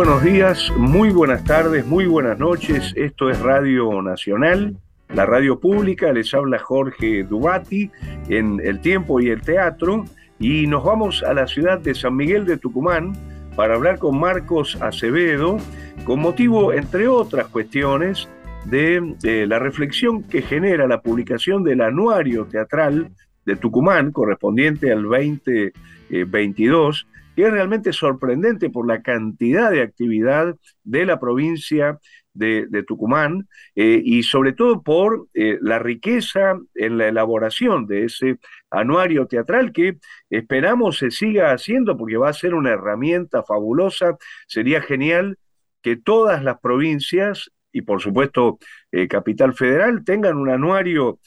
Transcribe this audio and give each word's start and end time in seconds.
buenos 0.00 0.24
días, 0.24 0.72
muy 0.78 1.10
buenas 1.10 1.44
tardes, 1.44 1.84
muy 1.84 2.06
buenas 2.06 2.38
noches. 2.38 2.94
Esto 2.96 3.28
es 3.28 3.38
Radio 3.38 4.00
Nacional, 4.00 4.78
la 5.10 5.26
radio 5.26 5.60
pública. 5.60 6.10
Les 6.10 6.32
habla 6.32 6.58
Jorge 6.58 7.22
Dubati 7.22 7.90
en 8.30 8.62
El 8.64 8.80
Tiempo 8.80 9.20
y 9.20 9.28
el 9.28 9.42
Teatro. 9.42 10.06
Y 10.38 10.66
nos 10.66 10.84
vamos 10.84 11.22
a 11.22 11.34
la 11.34 11.46
ciudad 11.46 11.80
de 11.80 11.94
San 11.94 12.16
Miguel 12.16 12.46
de 12.46 12.56
Tucumán 12.56 13.12
para 13.54 13.74
hablar 13.74 13.98
con 13.98 14.18
Marcos 14.18 14.78
Acevedo, 14.80 15.58
con 16.04 16.20
motivo, 16.20 16.72
entre 16.72 17.06
otras 17.06 17.48
cuestiones, 17.48 18.26
de, 18.64 19.44
la 19.46 19.58
reflexión 19.58 20.22
que 20.22 20.40
genera 20.40 20.86
la 20.86 21.02
publicación 21.02 21.62
del 21.62 21.82
anuario 21.82 22.46
teatral 22.46 23.10
de 23.44 23.56
Tucumán, 23.56 24.12
correspondiente 24.12 24.90
al 24.90 25.02
2022, 25.02 27.06
que 27.34 27.44
es 27.44 27.50
realmente 27.52 27.92
sorprendente 27.92 28.70
por 28.70 28.86
la 28.86 29.02
cantidad 29.02 29.70
de 29.70 29.82
actividad 29.82 30.56
de 30.84 31.06
la 31.06 31.20
provincia 31.20 31.98
de, 32.32 32.84
Tucumán 32.86 33.48
eh, 33.74 34.00
y 34.04 34.22
sobre 34.22 34.52
todo 34.52 34.82
por 34.82 35.28
eh, 35.34 35.58
la 35.60 35.78
riqueza 35.78 36.58
en 36.74 36.98
la 36.98 37.08
elaboración 37.08 37.86
de 37.86 38.04
ese 38.04 38.38
anuario 38.70 39.26
teatral 39.26 39.72
que 39.72 39.98
esperamos 40.30 40.98
se 40.98 41.10
siga 41.10 41.52
haciendo 41.52 41.96
porque 41.96 42.16
va 42.16 42.30
a 42.30 42.34
ser 42.34 42.54
una 42.54 42.70
herramienta 42.70 43.42
fabulosa. 43.42 44.16
Sería 44.46 44.80
genial 44.80 45.38
que 45.82 45.96
todas 45.96 46.42
las 46.42 46.60
provincias 46.60 47.50
y 47.72 47.82
por 47.82 48.00
supuesto 48.00 48.58
eh, 48.90 49.08
Capital 49.08 49.54
Federal 49.54 50.04
tengan 50.04 50.36
un 50.36 50.50
anuario 50.50 51.18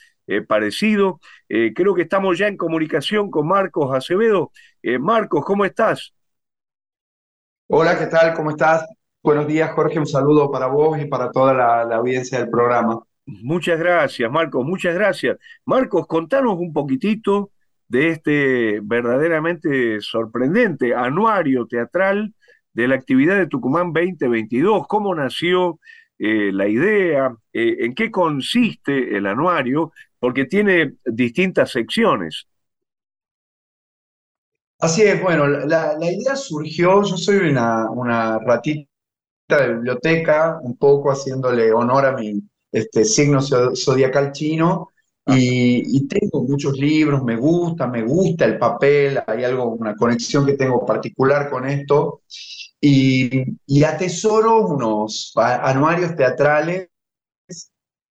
parecido. 0.47 1.19
creo 1.47 1.93
que 1.95 2.03
estamos 2.03 2.37
ya 2.37 2.47
en 2.47 2.57
comunicación 2.57 3.29
con 3.29 3.47
Marcos 3.47 3.95
Acevedo. 3.95 4.51
Marcos, 4.99 5.43
¿cómo 5.45 5.65
estás? 5.65 6.13
Hola, 7.67 7.97
¿qué 7.97 8.05
tal? 8.07 8.33
¿Cómo 8.33 8.51
estás? 8.51 8.85
Buenos 9.23 9.47
días, 9.47 9.71
Jorge. 9.71 9.97
Un 9.97 10.05
saludo 10.05 10.51
para 10.51 10.67
vos 10.67 10.99
y 10.99 11.05
para 11.05 11.31
toda 11.31 11.53
la, 11.53 11.95
audiencia 11.95 12.39
del 12.39 12.49
programa. 12.49 13.01
Muchas 13.25 13.79
gracias, 13.79 14.29
Marcos. 14.29 14.65
Muchas 14.65 14.93
gracias. 14.93 15.37
Marcos, 15.65 16.05
contanos 16.07 16.57
un 16.59 16.73
poquitito 16.73 17.51
de 17.87 18.09
este 18.09 18.79
verdaderamente 18.83 20.01
sorprendente 20.01 20.93
anuario 20.93 21.65
teatral 21.67 22.33
de 22.73 22.87
la 22.89 22.95
actividad 22.95 23.37
de 23.37 23.47
Tucumán 23.47 23.93
2022. 23.93 24.87
¿Cómo 24.87 25.15
nació 25.15 25.79
eh, 26.25 26.53
la 26.53 26.69
idea? 26.69 27.35
Eh, 27.51 27.75
¿En 27.79 27.93
qué 27.93 28.09
consiste 28.09 29.17
el 29.17 29.27
anuario? 29.27 29.91
Porque 30.17 30.45
tiene 30.45 30.93
distintas 31.03 31.71
secciones. 31.71 32.47
Así 34.79 35.01
es, 35.01 35.21
bueno, 35.21 35.47
la, 35.47 35.97
idea 35.99 36.37
surgió, 36.37 37.03
yo 37.03 37.17
soy 37.17 37.49
una, 37.49 37.89
una 37.89 38.39
ratita 38.39 38.87
de 39.49 39.73
biblioteca, 39.75 40.59
un 40.61 40.77
poco 40.77 41.11
haciéndole 41.11 41.73
honor 41.73 42.05
a 42.05 42.13
mi 42.13 42.41
este, 42.71 43.03
signo 43.03 43.41
zodiacal 43.41 44.31
chino, 44.31 44.91
y, 45.25 46.07
tengo 46.07 46.43
muchos 46.43 46.77
libros, 46.77 47.23
me 47.23 47.35
gusta, 47.35 47.87
me 47.87 48.03
gusta 48.03 48.45
el 48.45 48.57
papel, 48.57 49.19
hay 49.25 49.43
algo, 49.43 49.65
una 49.69 49.95
conexión 49.95 50.45
que 50.45 50.53
tengo 50.53 50.85
particular 50.85 51.49
con 51.49 51.67
esto, 51.67 52.21
y, 52.85 53.57
y 53.65 53.85
atesoro 53.85 54.67
unos 54.67 55.31
anuarios 55.37 56.17
teatrales 56.17 56.89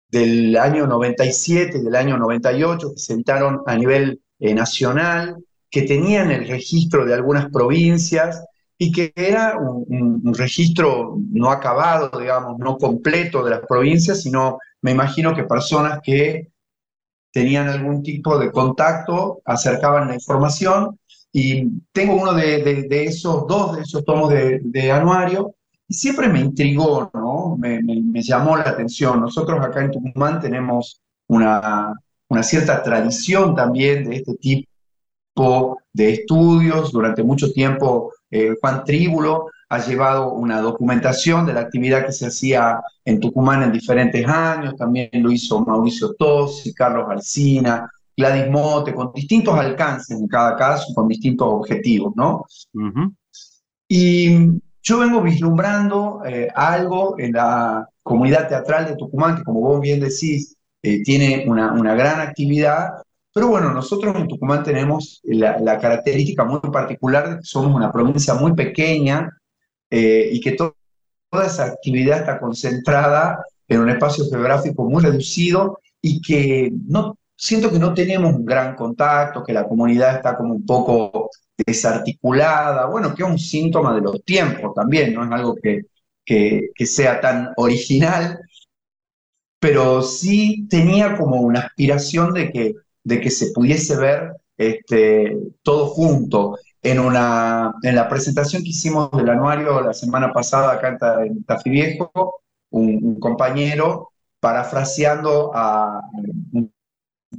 del 0.09 0.58
año 0.58 0.86
97, 0.86 1.82
del 1.82 1.96
año 1.96 2.18
98, 2.18 2.92
que 2.92 3.00
se 3.00 3.14
sentaron 3.14 3.62
a 3.66 3.78
nivel 3.78 4.22
eh, 4.40 4.54
nacional, 4.54 5.38
que 5.72 5.84
tenían 5.84 6.32
el 6.32 6.50
registro 6.50 7.06
de 7.06 7.14
algunas 7.14 7.50
provincias 7.50 8.44
y 8.78 8.91
que 8.91 9.14
era 9.16 9.58
un, 9.58 10.34
registro 10.34 11.16
no 11.31 11.50
acabado, 11.50 12.20
digamos, 12.20 12.59
no 12.59 12.78
completo 12.78 13.46
de 13.46 13.52
las 13.52 13.62
provincias, 13.62 14.22
sino 14.22 14.58
me 14.81 14.91
imagino 14.91 15.34
que 15.34 15.46
personas 15.46 16.02
que 16.03 16.50
tenían 17.31 17.70
algún 17.70 18.03
tipo 18.03 18.38
de 18.38 18.52
contacto 18.52 19.40
acercaban 19.46 20.09
la 20.09 20.16
información 20.16 21.00
y 21.32 21.70
tengo 21.92 22.16
uno 22.16 22.34
de, 22.34 22.88
esos, 22.90 23.48
dos 23.48 23.76
de 23.76 23.84
esos 23.84 24.04
tomos 24.06 24.30
de, 24.32 24.92
anuario 24.92 25.54
y 25.88 25.94
siempre 25.94 26.28
me 26.30 26.40
intrigó, 26.40 27.10
¿no? 27.14 27.58
Me, 27.58 27.82
llamó 28.22 28.58
la 28.58 28.64
atención. 28.64 29.22
Nosotros 29.22 29.60
acá 29.62 29.84
en 29.84 29.92
Tucumán 29.92 30.40
tenemos 30.42 31.02
una, 31.28 31.94
una 32.30 32.44
cierta 32.44 32.82
tradición 32.82 33.56
también 33.56 34.10
de 34.10 34.18
este 34.18 34.36
tipo 34.36 35.78
de 35.94 36.14
estudios. 36.14 36.92
Durante 36.92 37.24
mucho 37.24 37.52
tiempo, 37.52 38.14
eh, 38.32 38.56
Juan 38.59 38.84
Tríbulo 38.84 39.48
ha 39.70 39.86
llevado 39.86 40.34
una 40.34 40.62
documentación 40.62 41.46
de 41.46 41.54
la 41.54 41.62
actividad 41.62 42.06
que 42.06 42.14
se 42.14 42.28
hacía 42.28 42.82
en 43.06 43.20
Tucumán 43.20 43.64
en 43.64 43.72
diferentes 43.72 44.26
años. 44.28 44.76
También 44.78 45.09
lo 45.14 45.32
hizo 45.32 45.59
Mauricio 45.59 46.14
Tosi, 46.14 46.74
Carlos 46.74 47.06
Alcina, 47.09 47.90
Gladys 48.17 48.94
con 48.95 49.13
distintos 49.13 49.57
alcances 49.57 50.19
en 50.19 50.28
cada 50.28 50.55
caso, 50.55 50.94
con 50.95 51.07
distintos 51.07 51.47
objetivos, 51.47 52.13
¿no? 52.16 52.45
Y 53.88 54.59
yo 54.81 55.00
vengo 55.00 55.22
vislumbrando 55.22 56.22
eh, 56.25 56.50
algo 56.55 57.19
en 57.19 57.33
la 57.33 57.88
comunidad 58.01 58.50
teatral 58.50 58.88
de 58.88 58.95
Tucumán, 58.95 59.38
que 59.38 59.44
como 59.44 59.61
vos 59.61 59.79
bien 59.79 60.00
decís, 60.00 60.55
eh, 60.81 61.03
tiene 61.03 61.45
una, 61.47 61.73
una 61.73 61.94
gran 61.94 62.19
actividad, 62.19 62.89
pero 63.38 63.50
bueno, 63.50 63.72
nosotros 63.72 64.16
en 64.16 64.28
Tucumán 64.28 64.63
tenemos 64.63 65.22
la, 65.23 65.78
característica 65.79 66.44
muy 66.44 66.59
particular 66.72 67.29
de 67.29 67.35
que 67.35 67.44
somos 67.44 67.75
una 67.75 67.91
provincia 67.91 68.34
muy 68.34 68.55
pequeña 68.55 69.29
eh, 69.91 70.29
y 70.31 70.41
que 70.41 70.53
toda 70.53 70.73
esa 71.45 71.66
actividad 71.66 72.22
está 72.22 72.39
concentrada 72.39 73.44
en 73.67 73.81
un 73.81 73.89
espacio 73.91 74.25
geográfico 74.28 74.89
muy 74.89 75.03
reducido 75.03 75.79
y 76.01 76.19
que 76.19 76.72
no, 76.88 77.16
siento 77.38 77.72
que 77.72 77.80
no 77.80 77.94
tenemos 77.94 78.34
un 78.34 78.46
gran 78.46 78.75
contacto, 78.75 79.44
que 79.44 79.53
la 79.53 79.68
comunidad 79.68 80.18
está 80.18 80.36
como 80.36 80.53
un 80.56 80.66
poco 80.66 81.30
desarticulada, 81.56 82.88
bueno, 82.88 83.16
que 83.16 83.24
es 83.24 83.30
un 83.30 83.40
síntoma 83.40 83.96
de 83.96 84.02
los 84.02 84.24
tiempos 84.24 84.74
también, 84.75 85.14
no 85.14 85.24
es 85.24 85.31
algo 85.31 85.56
que, 85.56 85.84
que, 86.26 86.86
sea 86.86 87.22
tan 87.22 87.50
original, 87.58 88.40
pero 89.59 90.02
sí 90.02 90.68
tenía 90.70 91.18
como 91.18 91.42
una 91.42 91.62
aspiración 91.62 92.34
de 92.34 92.52
que 92.52 92.74
de 93.08 93.22
que 93.22 93.31
se 93.31 93.52
pudiese 93.53 93.96
ver 93.96 94.34
este, 94.58 95.38
todo 95.64 95.88
junto. 95.88 96.58
En, 96.84 97.00
una, 97.00 97.74
en 97.81 97.96
la 97.96 98.08
presentación 98.08 98.64
que 98.64 98.70
hicimos 98.70 99.09
del 99.12 99.30
anuario 99.30 99.81
la 99.81 99.94
semana 99.94 100.31
pasada 100.31 100.74
acá 100.74 100.97
en, 101.26 101.44
Tafí 101.44 101.70
Viejo, 101.70 102.42
un, 102.70 103.20
compañero, 103.20 104.12
parafraseando 104.40 105.52
a 105.53 106.02
un 106.53 106.72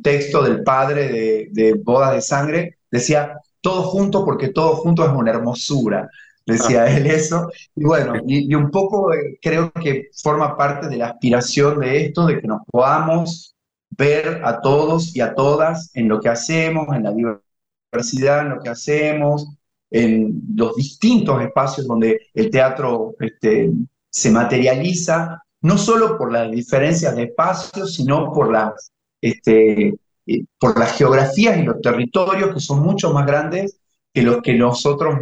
texto 0.02 0.42
del 0.42 0.62
padre 0.62 1.08
de, 1.08 1.48
de 1.52 1.74
Bodas 1.74 2.14
de 2.14 2.20
Sangre, 2.20 2.78
decía, 2.90 3.38
todo 3.60 3.82
junto 3.82 4.24
porque 4.24 4.48
todo 4.48 4.76
junto 4.76 5.04
es 5.04 5.10
una 5.10 5.30
hermosura 5.30 6.08
decía 6.52 6.82
ah. 6.82 6.96
él 6.96 7.06
eso. 7.06 7.50
Y 7.76 7.84
bueno, 7.84 8.14
y, 8.26 8.54
un 8.54 8.70
poco 8.70 9.12
eh, 9.12 9.38
creo 9.40 9.70
que 9.72 10.08
forma 10.22 10.56
parte 10.56 10.88
de 10.88 10.96
la 10.96 11.08
aspiración 11.08 11.80
de 11.80 12.06
esto, 12.06 12.26
de 12.26 12.40
que 12.40 12.46
nos 12.46 12.62
podamos 12.70 13.54
ver 13.90 14.42
a 14.44 14.60
todos 14.60 15.14
y 15.14 15.20
a 15.20 15.34
todas 15.34 15.90
en 15.94 16.08
lo 16.08 16.20
que 16.20 16.28
hacemos, 16.28 16.88
en 16.94 17.04
la 17.04 17.12
diversidad, 17.12 18.40
en 18.40 18.50
lo 18.50 18.60
que 18.60 18.68
hacemos, 18.70 19.48
en 19.90 20.42
los 20.54 20.76
distintos 20.76 21.40
espacios 21.42 21.86
donde 21.86 22.20
el 22.34 22.50
teatro 22.50 23.14
este, 23.20 23.70
se 24.10 24.30
materializa, 24.30 25.42
no 25.62 25.78
solo 25.78 26.16
por 26.18 26.32
las 26.32 26.50
diferencias 26.50 27.16
de 27.16 27.24
espacios, 27.24 27.94
sino 27.94 28.32
por 28.32 28.52
las, 28.52 28.92
este, 29.20 29.94
eh, 30.26 30.44
por 30.58 30.78
las 30.78 30.96
geografías 30.96 31.58
y 31.58 31.62
los 31.62 31.80
territorios 31.80 32.52
que 32.52 32.60
son 32.60 32.82
mucho 32.82 33.12
más 33.12 33.26
grandes 33.26 33.80
que 34.12 34.22
los 34.22 34.42
que 34.42 34.54
nosotros 34.54 35.16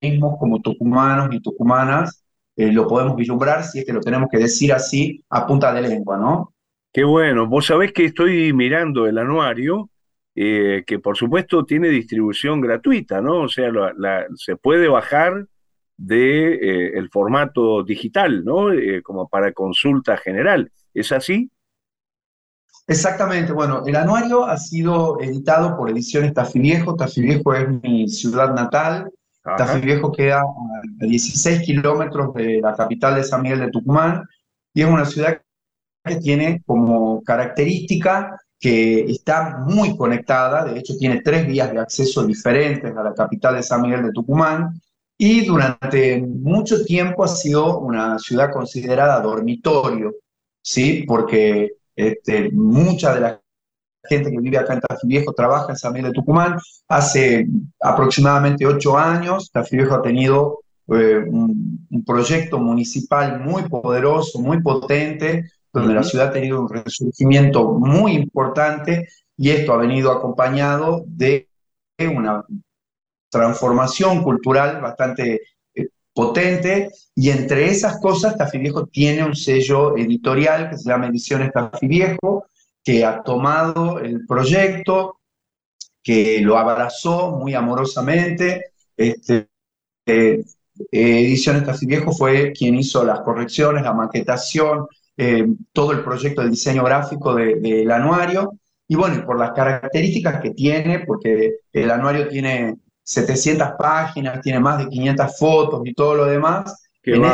mismos 0.00 0.36
como 0.38 0.60
tucumanos 0.60 1.34
y 1.34 1.40
tucumanas 1.40 2.22
eh, 2.56 2.72
lo 2.72 2.86
podemos 2.86 3.16
vislumbrar, 3.16 3.64
si 3.64 3.80
es 3.80 3.84
que 3.84 3.92
lo 3.92 4.00
tenemos 4.00 4.28
que 4.30 4.38
decir 4.38 4.72
así 4.72 5.24
a 5.30 5.46
punta 5.46 5.72
de 5.72 5.82
lengua, 5.82 6.16
¿no? 6.16 6.54
Qué 6.92 7.04
bueno, 7.04 7.46
vos 7.46 7.66
sabés 7.66 7.92
que 7.92 8.06
estoy 8.06 8.52
mirando 8.52 9.06
el 9.06 9.18
anuario, 9.18 9.90
eh, 10.34 10.82
que 10.86 10.98
por 10.98 11.16
supuesto 11.16 11.64
tiene 11.64 11.88
distribución 11.88 12.60
gratuita, 12.60 13.20
¿no? 13.20 13.42
O 13.42 13.48
sea, 13.48 13.70
se 14.34 14.56
puede 14.56 14.88
bajar 14.88 15.46
de 15.98 16.90
el 16.94 17.08
formato 17.10 17.82
digital, 17.82 18.44
¿no? 18.44 18.68
Como 19.02 19.28
para 19.28 19.52
consulta 19.52 20.16
general. 20.16 20.70
¿Es 20.94 21.12
así? 21.12 21.50
Exactamente, 22.88 23.52
bueno, 23.52 23.82
el 23.84 23.96
anuario 23.96 24.44
ha 24.44 24.56
sido 24.56 25.20
editado 25.20 25.76
por 25.76 25.90
Ediciones 25.90 26.32
Tafiliejo. 26.32 26.94
Tafiliejo 26.94 27.54
es 27.54 27.68
mi 27.82 28.08
ciudad 28.08 28.54
natal. 28.54 29.10
Tafiliejo 29.42 30.12
queda 30.12 30.40
a 30.40 31.06
16 31.06 31.62
kilómetros 31.62 32.34
de 32.34 32.60
la 32.60 32.74
capital 32.74 33.16
de 33.16 33.24
San 33.24 33.42
Miguel 33.42 33.60
de 33.60 33.70
Tucumán 33.70 34.24
y 34.74 34.82
es 34.82 34.88
una 34.88 35.04
ciudad 35.04 35.40
que 36.04 36.16
tiene 36.16 36.62
como 36.66 37.22
característica 37.22 38.38
que 38.58 39.00
está 39.10 39.58
muy 39.58 39.96
conectada, 39.96 40.64
de 40.64 40.78
hecho 40.78 40.96
tiene 40.96 41.20
tres 41.20 41.46
vías 41.46 41.72
de 41.72 41.78
acceso 41.78 42.24
diferentes 42.24 42.96
a 42.96 43.02
la 43.02 43.14
capital 43.14 43.56
de 43.56 43.62
San 43.62 43.82
Miguel 43.82 44.02
de 44.04 44.12
Tucumán, 44.12 44.80
y 45.18 45.46
durante 45.46 46.20
mucho 46.20 46.84
tiempo 46.84 47.24
ha 47.24 47.28
sido 47.28 47.78
una 47.78 48.18
ciudad 48.18 48.50
considerada 48.52 49.20
dormitorio, 49.20 50.14
¿sí? 50.62 51.04
Porque 51.06 51.72
este, 51.96 52.50
mucha 52.52 53.14
de 53.14 53.20
la 53.20 53.40
gente 54.08 54.30
que 54.30 54.38
vive 54.38 54.58
acá 54.58 54.74
en 54.74 54.80
Tafí 54.80 55.06
Viejo 55.08 55.32
trabaja 55.32 55.70
en 55.70 55.76
San 55.76 55.92
Miguel 55.92 56.12
de 56.12 56.14
Tucumán. 56.14 56.58
Hace 56.88 57.48
aproximadamente 57.80 58.66
ocho 58.66 58.96
años, 58.96 59.50
Tafí 59.50 59.76
Viejo 59.76 59.94
ha 59.94 60.02
tenido 60.02 60.60
eh, 60.88 61.24
un, 61.28 61.74
proyecto 62.06 62.58
municipal 62.58 63.40
muy 63.40 63.68
poderoso, 63.68 64.38
muy 64.38 64.62
potente, 64.62 65.50
donde 65.72 65.94
la 65.94 66.04
ciudad 66.04 66.28
ha 66.28 66.32
tenido 66.32 66.60
un 66.60 66.68
resurgimiento 66.68 67.72
muy 67.72 68.12
importante 68.12 69.08
y 69.36 69.50
esto 69.50 69.72
ha 69.72 69.76
venido 69.78 70.12
acompañado 70.12 71.02
de 71.06 71.48
una 71.98 72.44
transformación 73.30 74.22
cultural 74.22 74.80
bastante 74.80 75.40
potente 76.16 76.90
y 77.14 77.28
entre 77.28 77.66
esas 77.66 78.00
cosas 78.00 78.38
Tafí 78.38 78.56
Viejo 78.56 78.86
tiene 78.86 79.22
un 79.22 79.36
sello 79.36 79.98
editorial 79.98 80.70
que 80.70 80.78
se 80.78 80.88
llama 80.88 81.08
Ediciones 81.08 81.52
Tafí 81.52 81.86
Viejo, 81.86 82.46
que 82.82 83.04
ha 83.04 83.22
tomado 83.22 84.00
el 84.00 84.26
proyecto, 84.26 85.18
que 86.02 86.40
lo 86.40 86.56
abrazó 86.56 87.32
muy 87.32 87.52
amorosamente. 87.52 88.72
Este, 88.96 89.48
eh, 90.06 90.42
Ediciones 90.90 91.66
Tafí 91.66 91.84
Viejo 91.84 92.12
fue 92.12 92.52
quien 92.52 92.76
hizo 92.76 93.04
las 93.04 93.20
correcciones, 93.20 93.82
la 93.82 93.92
maquetación, 93.92 94.86
eh, 95.18 95.46
todo 95.74 95.92
el 95.92 96.02
proyecto 96.02 96.40
del 96.40 96.50
diseño 96.50 96.82
gráfico 96.82 97.34
del 97.34 97.90
anuario. 97.90 98.58
Y 98.88 98.94
bueno, 98.94 99.22
por 99.26 99.38
las 99.38 99.52
características 99.52 100.40
que 100.40 100.52
tiene, 100.52 101.00
porque 101.00 101.56
el 101.74 101.90
anuario 101.90 102.26
tiene 102.28 102.78
700 103.06 103.74
páginas, 103.78 104.40
tiene 104.40 104.58
más 104.58 104.78
de 104.78 104.88
500 104.88 105.38
fotos 105.38 105.80
y 105.84 105.94
todo 105.94 106.16
lo 106.16 106.24
demás. 106.24 106.88
en 107.04 107.24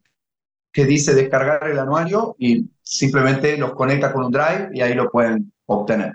que 0.72 0.86
dice 0.86 1.14
descargar 1.14 1.70
el 1.70 1.78
anuario 1.80 2.36
y 2.40 2.66
simplemente 2.90 3.58
los 3.58 3.74
conecta 3.74 4.14
con 4.14 4.26
un 4.26 4.32
drive 4.32 4.70
y 4.74 4.82
ahí 4.82 4.94
lo 4.94 5.10
pueden 5.10 5.52
obtener. 5.66 6.14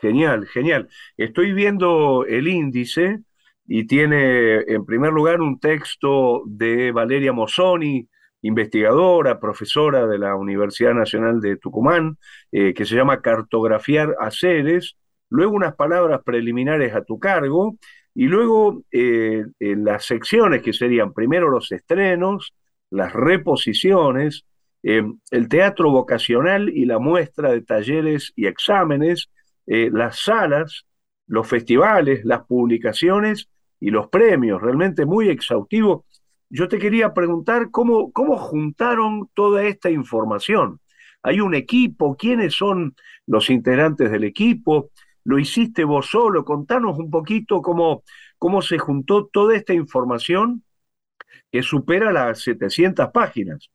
Genial, 0.00 0.46
genial. 0.46 0.88
Estoy 1.16 1.52
viendo 1.54 2.26
el 2.26 2.46
índice 2.46 3.20
y 3.66 3.86
tiene 3.86 4.60
en 4.60 4.84
primer 4.84 5.12
lugar 5.12 5.40
un 5.40 5.58
texto 5.58 6.42
de 6.46 6.92
Valeria 6.92 7.32
Mozzoni, 7.32 8.06
investigadora, 8.42 9.40
profesora 9.40 10.06
de 10.06 10.18
la 10.18 10.34
Universidad 10.34 10.92
Nacional 10.92 11.40
de 11.40 11.56
Tucumán, 11.56 12.18
eh, 12.50 12.74
que 12.74 12.84
se 12.84 12.96
llama 12.96 13.22
Cartografiar 13.22 14.14
Haceres, 14.20 14.96
luego 15.30 15.54
unas 15.54 15.74
palabras 15.74 16.20
preliminares 16.24 16.94
a 16.94 17.04
tu 17.04 17.18
cargo, 17.18 17.76
y 18.14 18.26
luego 18.26 18.82
eh, 18.90 19.44
las 19.58 20.04
secciones 20.04 20.60
que 20.60 20.74
serían 20.74 21.14
primero 21.14 21.48
los 21.48 21.72
estrenos, 21.72 22.52
las 22.90 23.14
reposiciones, 23.14 24.44
eh, 24.82 25.02
el 25.30 25.48
teatro 25.48 25.90
vocacional 25.90 26.68
y 26.68 26.84
la 26.84 26.98
muestra 26.98 27.52
de 27.52 27.62
talleres 27.62 28.32
y 28.34 28.46
exámenes, 28.46 29.30
eh, 29.66 29.90
las 29.92 30.20
salas, 30.20 30.86
los 31.26 31.46
festivales, 31.48 32.24
las 32.24 32.44
publicaciones 32.46 33.48
y 33.78 33.90
los 33.90 34.08
premios, 34.08 34.60
realmente 34.60 35.06
muy 35.06 35.28
exhaustivo. 35.28 36.04
Yo 36.50 36.68
te 36.68 36.78
quería 36.78 37.14
preguntar 37.14 37.70
cómo, 37.70 38.12
cómo 38.12 38.36
juntaron 38.36 39.28
toda 39.34 39.64
esta 39.64 39.90
información. 39.90 40.80
¿Hay 41.22 41.40
un 41.40 41.54
equipo? 41.54 42.16
¿Quiénes 42.16 42.54
son 42.54 42.94
los 43.26 43.48
integrantes 43.50 44.10
del 44.10 44.24
equipo? 44.24 44.90
¿Lo 45.24 45.38
hiciste 45.38 45.84
vos 45.84 46.06
solo? 46.06 46.44
Contanos 46.44 46.98
un 46.98 47.10
poquito 47.10 47.62
cómo, 47.62 48.02
cómo 48.38 48.60
se 48.60 48.78
juntó 48.78 49.26
toda 49.26 49.56
esta 49.56 49.72
información 49.72 50.64
que 51.50 51.62
supera 51.62 52.12
las 52.12 52.40
700 52.42 53.10
páginas. 53.12 53.70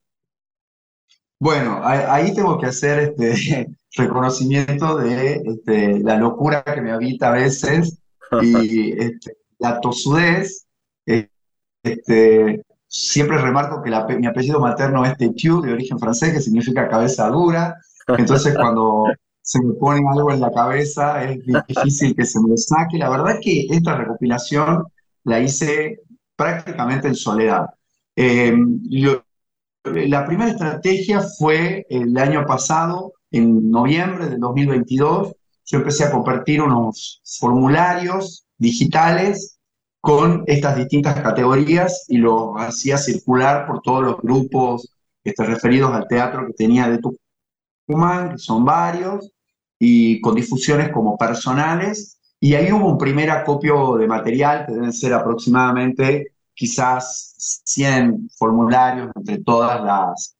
Bueno, 1.39 1.81
ahí 1.83 2.33
tengo 2.33 2.57
que 2.57 2.67
hacer 2.67 2.99
este 2.99 3.67
reconocimiento 3.95 4.97
de 4.97 5.41
este, 5.45 5.99
la 5.99 6.17
locura 6.17 6.63
que 6.63 6.81
me 6.81 6.91
habita 6.91 7.29
a 7.29 7.33
veces 7.33 7.99
y 8.41 8.91
este, 8.91 9.37
la 9.59 9.79
tosudez. 9.79 10.65
Este, 11.83 12.65
siempre 12.87 13.37
remarco 13.37 13.81
que 13.81 14.17
mi 14.17 14.27
apellido 14.27 14.59
materno 14.59 15.05
es 15.05 15.17
Tetiu, 15.17 15.61
de 15.61 15.73
origen 15.73 15.99
francés, 15.99 16.33
que 16.33 16.41
significa 16.41 16.89
cabeza 16.89 17.27
dura. 17.29 17.75
Entonces, 18.07 18.55
cuando 18.57 19.05
se 19.41 19.61
me 19.63 19.73
pone 19.75 20.01
algo 20.09 20.31
en 20.31 20.41
la 20.41 20.51
cabeza, 20.51 21.23
es 21.23 21.39
difícil 21.45 22.15
que 22.15 22.25
se 22.25 22.39
me 22.41 22.49
lo 22.49 22.57
saque. 22.57 22.97
La 22.97 23.09
verdad 23.09 23.35
es 23.35 23.39
que 23.41 23.67
esta 23.69 23.95
recopilación 23.95 24.83
la 25.23 25.39
hice 25.39 26.01
prácticamente 26.35 27.07
en 27.07 27.15
soledad. 27.15 27.67
Eh, 28.15 28.53
la 29.93 30.25
primera 30.25 30.51
estrategia 30.51 31.21
fue 31.21 31.85
el 31.89 32.17
año 32.17 32.45
pasado, 32.45 33.13
en 33.31 33.69
noviembre 33.69 34.27
del 34.29 34.39
2022, 34.39 35.33
yo 35.65 35.77
empecé 35.77 36.05
a 36.05 36.11
compartir 36.11 36.61
unos 36.61 37.21
formularios 37.39 38.45
digitales 38.57 39.59
con 39.99 40.43
estas 40.47 40.77
distintas 40.77 41.19
categorías 41.21 42.05
y 42.07 42.17
lo 42.17 42.57
hacía 42.57 42.97
circular 42.97 43.67
por 43.67 43.81
todos 43.81 44.03
los 44.03 44.21
grupos 44.21 44.93
este, 45.23 45.43
referidos 45.43 45.91
al 45.91 46.07
teatro 46.07 46.47
que 46.47 46.53
tenía 46.53 46.87
de 46.89 46.99
Tucumán, 46.99 48.31
que 48.31 48.37
son 48.37 48.63
varios, 48.63 49.31
y 49.79 50.21
con 50.21 50.35
difusiones 50.35 50.89
como 50.89 51.17
personales. 51.17 52.19
Y 52.39 52.53
ahí 52.53 52.71
hubo 52.71 52.89
un 52.89 52.97
primer 52.97 53.29
acopio 53.29 53.97
de 53.97 54.07
material, 54.07 54.65
que 54.65 54.73
deben 54.73 54.93
ser 54.93 55.13
aproximadamente 55.13 56.36
quizás 56.57 57.61
100 57.65 58.31
formularios 58.35 59.11
entre 59.15 59.37
todas 59.43 59.81
las, 59.83 60.35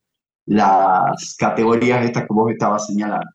las 0.46 1.36
categorías 1.38 2.04
estas 2.04 2.24
que 2.24 2.34
vos 2.34 2.50
estabas 2.50 2.86
señalando. 2.88 3.30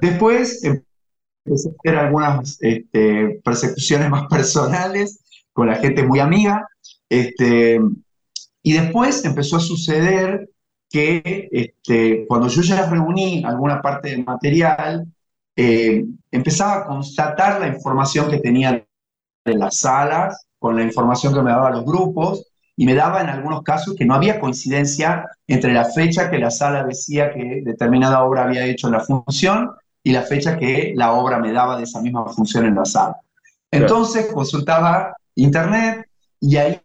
Después 0.00 0.64
empecé 0.64 1.68
a 1.68 1.72
hacer 1.78 1.98
algunas 1.98 2.56
este, 2.62 3.40
persecuciones 3.44 4.08
más 4.10 4.26
personales 4.30 5.20
con 5.52 5.66
la 5.68 5.76
gente 5.76 6.02
muy 6.02 6.18
amiga. 6.18 6.66
Este, 7.08 7.78
y 8.62 8.72
después 8.72 9.24
empezó 9.24 9.56
a 9.56 9.60
suceder 9.60 10.48
que 10.88 11.48
este, 11.52 12.26
cuando 12.26 12.48
yo 12.48 12.62
ya 12.62 12.88
reuní 12.88 13.44
alguna 13.44 13.82
parte 13.82 14.08
del 14.08 14.24
material, 14.24 15.06
eh, 15.54 16.04
empezaba 16.30 16.76
a 16.76 16.86
constatar 16.86 17.60
la 17.60 17.68
información 17.68 18.30
que 18.30 18.38
tenía 18.38 18.86
de 19.44 19.54
las 19.54 19.78
salas 19.78 20.45
con 20.58 20.76
la 20.76 20.82
información 20.82 21.34
que 21.34 21.42
me 21.42 21.50
daba 21.50 21.70
los 21.70 21.84
grupos 21.84 22.46
y 22.76 22.84
me 22.84 22.94
daba 22.94 23.22
en 23.22 23.28
algunos 23.28 23.62
casos 23.62 23.94
que 23.96 24.04
no 24.04 24.14
había 24.14 24.38
coincidencia 24.38 25.28
entre 25.46 25.72
la 25.72 25.86
fecha 25.86 26.30
que 26.30 26.38
la 26.38 26.50
sala 26.50 26.84
decía 26.84 27.32
que 27.32 27.62
determinada 27.64 28.22
obra 28.22 28.44
había 28.44 28.66
hecho 28.66 28.90
la 28.90 29.00
función 29.00 29.70
y 30.02 30.12
la 30.12 30.22
fecha 30.22 30.56
que 30.56 30.92
la 30.94 31.12
obra 31.12 31.38
me 31.38 31.52
daba 31.52 31.76
de 31.76 31.84
esa 31.84 32.00
misma 32.00 32.26
función 32.26 32.66
en 32.66 32.74
la 32.74 32.84
sala. 32.84 33.16
Entonces 33.70 34.26
consultaba 34.32 35.16
internet 35.34 36.06
y 36.40 36.56
ahí 36.56 36.80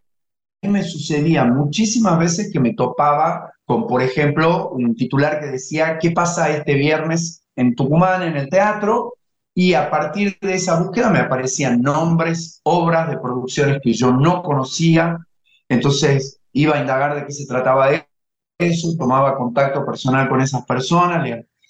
me 0.62 0.82
sucedía 0.82 1.44
muchísimas 1.44 2.18
veces 2.18 2.50
que 2.52 2.60
me 2.60 2.74
topaba 2.74 3.52
con, 3.64 3.86
por 3.86 4.02
ejemplo, 4.02 4.70
un 4.70 4.94
titular 4.94 5.40
que 5.40 5.46
decía, 5.46 5.98
¿qué 5.98 6.10
pasa 6.10 6.50
este 6.50 6.74
viernes 6.74 7.44
en 7.56 7.74
Tucumán 7.74 8.22
en 8.22 8.36
el 8.36 8.48
teatro? 8.48 9.14
Y 9.54 9.74
a 9.74 9.90
partir 9.90 10.38
de 10.40 10.54
esa 10.54 10.80
búsqueda 10.80 11.10
me 11.10 11.18
aparecían 11.18 11.82
nombres, 11.82 12.60
obras 12.62 13.10
de 13.10 13.18
producciones 13.18 13.80
que 13.82 13.92
yo 13.92 14.12
no 14.12 14.42
conocía, 14.42 15.18
entonces 15.68 16.40
iba 16.52 16.76
a 16.76 16.80
indagar 16.80 17.14
de 17.14 17.26
qué 17.26 17.32
se 17.32 17.46
trataba 17.46 17.90
de 17.90 18.06
eso, 18.58 18.96
tomaba 18.96 19.36
contacto 19.36 19.84
personal 19.84 20.28
con 20.28 20.40
esas 20.40 20.64
personas, 20.64 21.26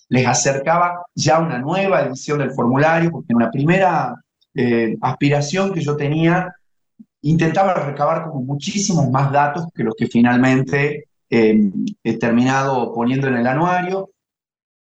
les 0.09 0.27
acercaba 0.27 1.03
ya 1.15 1.41
una 1.41 1.59
nueva 1.59 2.03
edición 2.03 2.39
del 2.39 2.53
formulario, 2.53 3.11
porque 3.11 3.33
en 3.33 3.37
una 3.37 3.51
primera 3.51 4.15
eh, 4.55 4.97
aspiración 5.01 5.73
que 5.73 5.81
yo 5.81 5.97
tenía, 5.97 6.55
intentaba 7.23 7.75
recabar 7.75 8.27
como 8.27 8.43
muchísimos 8.43 9.09
más 9.11 9.33
datos 9.33 9.67
que 9.75 9.85
los 9.85 9.95
que 9.97 10.07
finalmente 10.07 11.09
eh, 11.31 11.71
he 12.05 12.19
terminado 12.19 12.93
poniendo 12.93 13.29
en 13.29 13.37
el 13.37 13.47
anuario, 13.47 14.11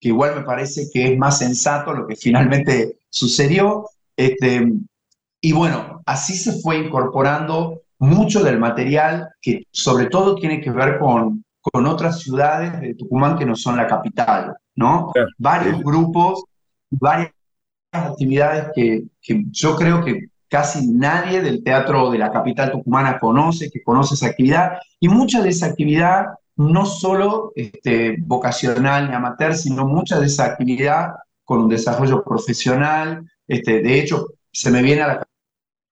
que 0.05 0.11
igual 0.11 0.37
me 0.37 0.43
parece 0.43 0.91
que 0.93 1.15
es 1.15 1.19
más 1.19 1.39
sensato 1.39 1.95
lo 1.95 2.07
que 2.07 2.15
finalmente 2.15 2.99
sucedió. 3.09 3.87
Este, 4.15 4.71
y 5.41 5.53
bueno, 5.53 6.03
así 6.05 6.37
se 6.37 6.61
fue 6.61 6.77
incorporando 6.77 7.81
mucho 7.99 8.45
del 8.45 8.59
material 8.59 9.31
que 9.41 9.63
sobre 9.71 10.11
todo 10.11 10.35
tiene 10.35 10.61
que 10.61 10.71
ver 10.71 10.99
con, 10.99 11.43
con 11.63 11.87
otras 11.87 12.21
ciudades 12.21 12.79
de 12.83 12.95
Tucumán 12.97 13.39
que 13.39 13.47
no 13.47 13.57
son 13.57 13.79
la 13.79 13.87
capital, 13.87 14.55
¿no? 14.75 15.11
Varios 15.39 15.83
grupos, 15.83 16.45
varias 16.91 17.33
actividades 17.91 18.73
que, 18.75 19.05
que, 19.23 19.43
yo 19.53 19.75
creo 19.75 20.05
que 20.05 20.27
casi 20.51 20.87
nadie 20.87 21.41
del 21.41 21.65
teatro 21.65 22.11
de 22.11 22.19
la 22.19 22.31
capital 22.31 22.71
tucumana 22.71 23.19
conoce, 23.19 23.71
que 23.71 23.83
conoce 23.83 24.17
esa 24.17 24.27
actividad, 24.27 24.73
y 25.01 25.09
mucha 25.09 25.41
de 25.41 25.49
esa 25.49 25.65
actividad, 25.65 26.27
no 26.57 26.87
solo 26.87 27.53
este, 27.55 28.17
vocacional 28.19 29.09
ni 29.09 29.15
amateur, 29.15 29.55
sino 29.55 29.87
mucha 29.87 30.21
de 30.21 30.27
esa 30.27 30.47
actividad 30.47 31.15
con 31.45 31.61
un 31.61 31.69
desarrollo 31.69 32.23
profesional. 32.23 33.29
Este, 33.47 33.83
de 33.83 33.99
hecho, 34.01 34.27
se 34.53 34.71
me 34.71 34.83
viene 34.83 35.03
a 35.03 35.09
la 35.09 35.23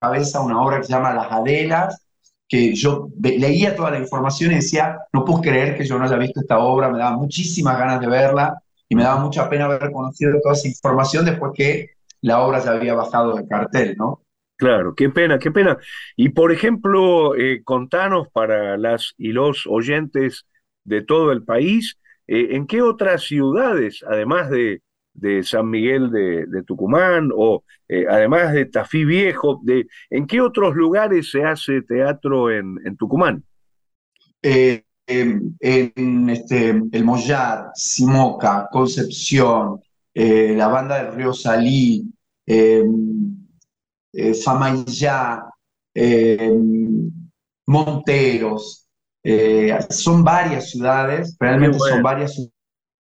cabeza 0.00 0.40
una 0.40 0.61
obra 0.62 0.78
que 0.78 0.85
se 0.85 0.92
llama 0.92 1.14
Las 1.14 1.31
Adelas, 1.31 2.02
que 2.49 2.75
yo 2.75 3.09
leía 3.21 3.75
toda 3.75 3.90
la 3.90 3.99
información 3.99 4.52
y 4.52 4.57
decía, 4.57 4.99
no 5.12 5.25
puedo 5.25 5.40
creer 5.40 5.76
que 5.76 5.85
yo 5.85 5.99
no 5.99 6.04
haya 6.04 6.16
visto 6.16 6.40
esta 6.40 6.59
obra, 6.59 6.90
me 6.90 6.99
daba 6.99 7.16
muchísimas 7.16 7.78
ganas 7.78 8.00
de 8.00 8.09
verla 8.09 8.62
y 8.88 8.95
me 8.95 9.04
daba 9.04 9.21
mucha 9.21 9.49
pena 9.49 9.64
haber 9.64 9.90
conocido 9.90 10.38
toda 10.42 10.54
esa 10.54 10.69
información 10.69 11.25
después 11.25 11.52
que 11.54 11.90
la 12.21 12.40
obra 12.40 12.62
ya 12.62 12.73
había 12.73 12.95
bajado 12.95 13.35
del 13.35 13.49
cartel, 13.49 13.97
¿no? 13.97 14.23
Claro, 14.57 14.95
qué 14.95 15.09
pena, 15.09 15.38
qué 15.38 15.50
pena. 15.50 15.76
Y 16.14 16.28
por 16.28 16.52
ejemplo, 16.52 17.35
eh, 17.35 17.62
contanos 17.64 18.28
para 18.28 18.76
las 18.76 19.14
y 19.16 19.33
los 19.33 19.66
oyentes 19.66 20.47
de 20.85 21.03
todo 21.03 21.33
el 21.33 21.45
país, 21.45 21.99
eh, 22.27 22.49
¿en 22.53 22.67
qué 22.67 22.83
otras 22.83 23.23
ciudades, 23.25 24.03
además 24.09 24.51
de, 24.51 24.83
de 25.15 25.43
San 25.43 25.69
Miguel 25.69 26.11
de, 26.11 26.62
Tucumán 26.67 27.31
o 27.35 27.65
eh, 27.89 28.07
además 28.09 28.53
de 28.53 28.67
Tafí 28.67 29.05
Viejo, 29.05 29.61
de, 29.62 29.87
¿en 30.11 30.27
qué 30.27 30.41
otros 30.41 30.75
lugares 30.75 31.31
se 31.31 31.45
hace 31.45 31.83
teatro 31.83 32.51
en, 32.51 32.97
Tucumán? 32.97 33.45
Eh, 34.43 34.85
en, 35.07 36.31
este, 36.31 36.71
El 36.71 37.05
Mollar, 37.05 37.71
Simoca, 37.75 38.69
Concepción, 38.71 39.81
la 40.15 40.69
banda 40.69 41.03
del 41.03 41.15
Río 41.15 41.33
Salí, 41.35 42.11
Famayá, 44.43 45.43
Monteros, 47.67 48.82
son 49.91 50.25
varias 50.25 50.71
ciudades, 50.71 51.37
realmente 51.38 51.79
son 51.79 52.02
varias 52.02 52.35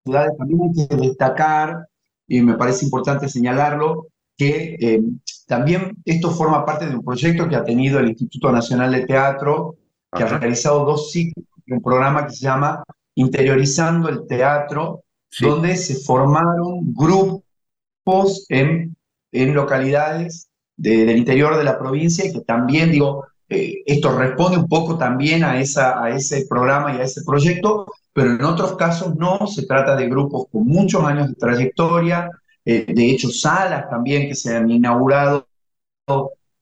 ciudades. 0.03 0.37
También 0.37 0.61
hay 0.63 0.87
que 0.87 0.95
destacar 0.95 1.87
y 2.27 2.41
me 2.41 2.55
parece 2.55 2.85
importante 2.85 3.27
señalarlo, 3.27 4.07
que 4.37 4.75
eh, 4.79 5.01
también 5.47 5.97
esto 6.05 6.31
forma 6.31 6.65
parte 6.65 6.87
de 6.87 6.95
un 6.95 7.03
proyecto 7.03 7.47
que 7.49 7.55
ha 7.55 7.63
tenido 7.63 7.99
el 7.99 8.09
Instituto 8.09 8.51
Nacional 8.51 8.91
de 8.91 9.05
Teatro, 9.05 9.75
que 10.11 10.23
ha 10.23 10.37
realizado 10.37 10.85
dos 10.85 11.11
ciclos, 11.11 11.45
un 11.67 11.81
programa 11.81 12.25
que 12.25 12.33
se 12.33 12.45
llama 12.45 12.83
Interiorizando 13.15 14.09
el 14.09 14.25
Teatro, 14.27 15.03
donde 15.39 15.75
se 15.75 15.95
formaron 15.95 16.93
grupos 16.93 18.45
en, 18.49 18.95
en 19.31 19.53
localidades 19.53 20.49
del 20.77 21.17
interior 21.17 21.57
de 21.57 21.63
la 21.63 21.77
provincia 21.77 22.25
y 22.25 22.33
que 22.33 22.41
también, 22.41 22.91
digo, 22.91 23.25
eh, 23.53 23.83
esto 23.85 24.17
responde 24.17 24.57
un 24.57 24.69
poco 24.69 24.97
también 24.97 25.43
a, 25.43 25.59
ese 25.59 26.45
programa 26.47 26.95
y 26.95 27.01
a 27.01 27.03
ese 27.03 27.21
proyecto, 27.25 27.85
pero 28.13 28.31
en 28.31 28.45
otros 28.45 28.77
casos 28.77 29.13
no, 29.17 29.45
se 29.45 29.65
trata 29.65 29.93
de 29.97 30.07
grupos 30.07 30.45
con 30.49 30.65
muchos 30.65 31.03
años 31.03 31.27
de 31.27 31.35
trayectoria, 31.35 32.29
eh, 32.63 32.85
de 32.87 33.11
hecho 33.11 33.29
salas 33.29 33.89
también 33.89 34.29
que 34.29 34.35
se 34.35 34.55
han 34.55 34.71
inaugurado. 34.71 35.49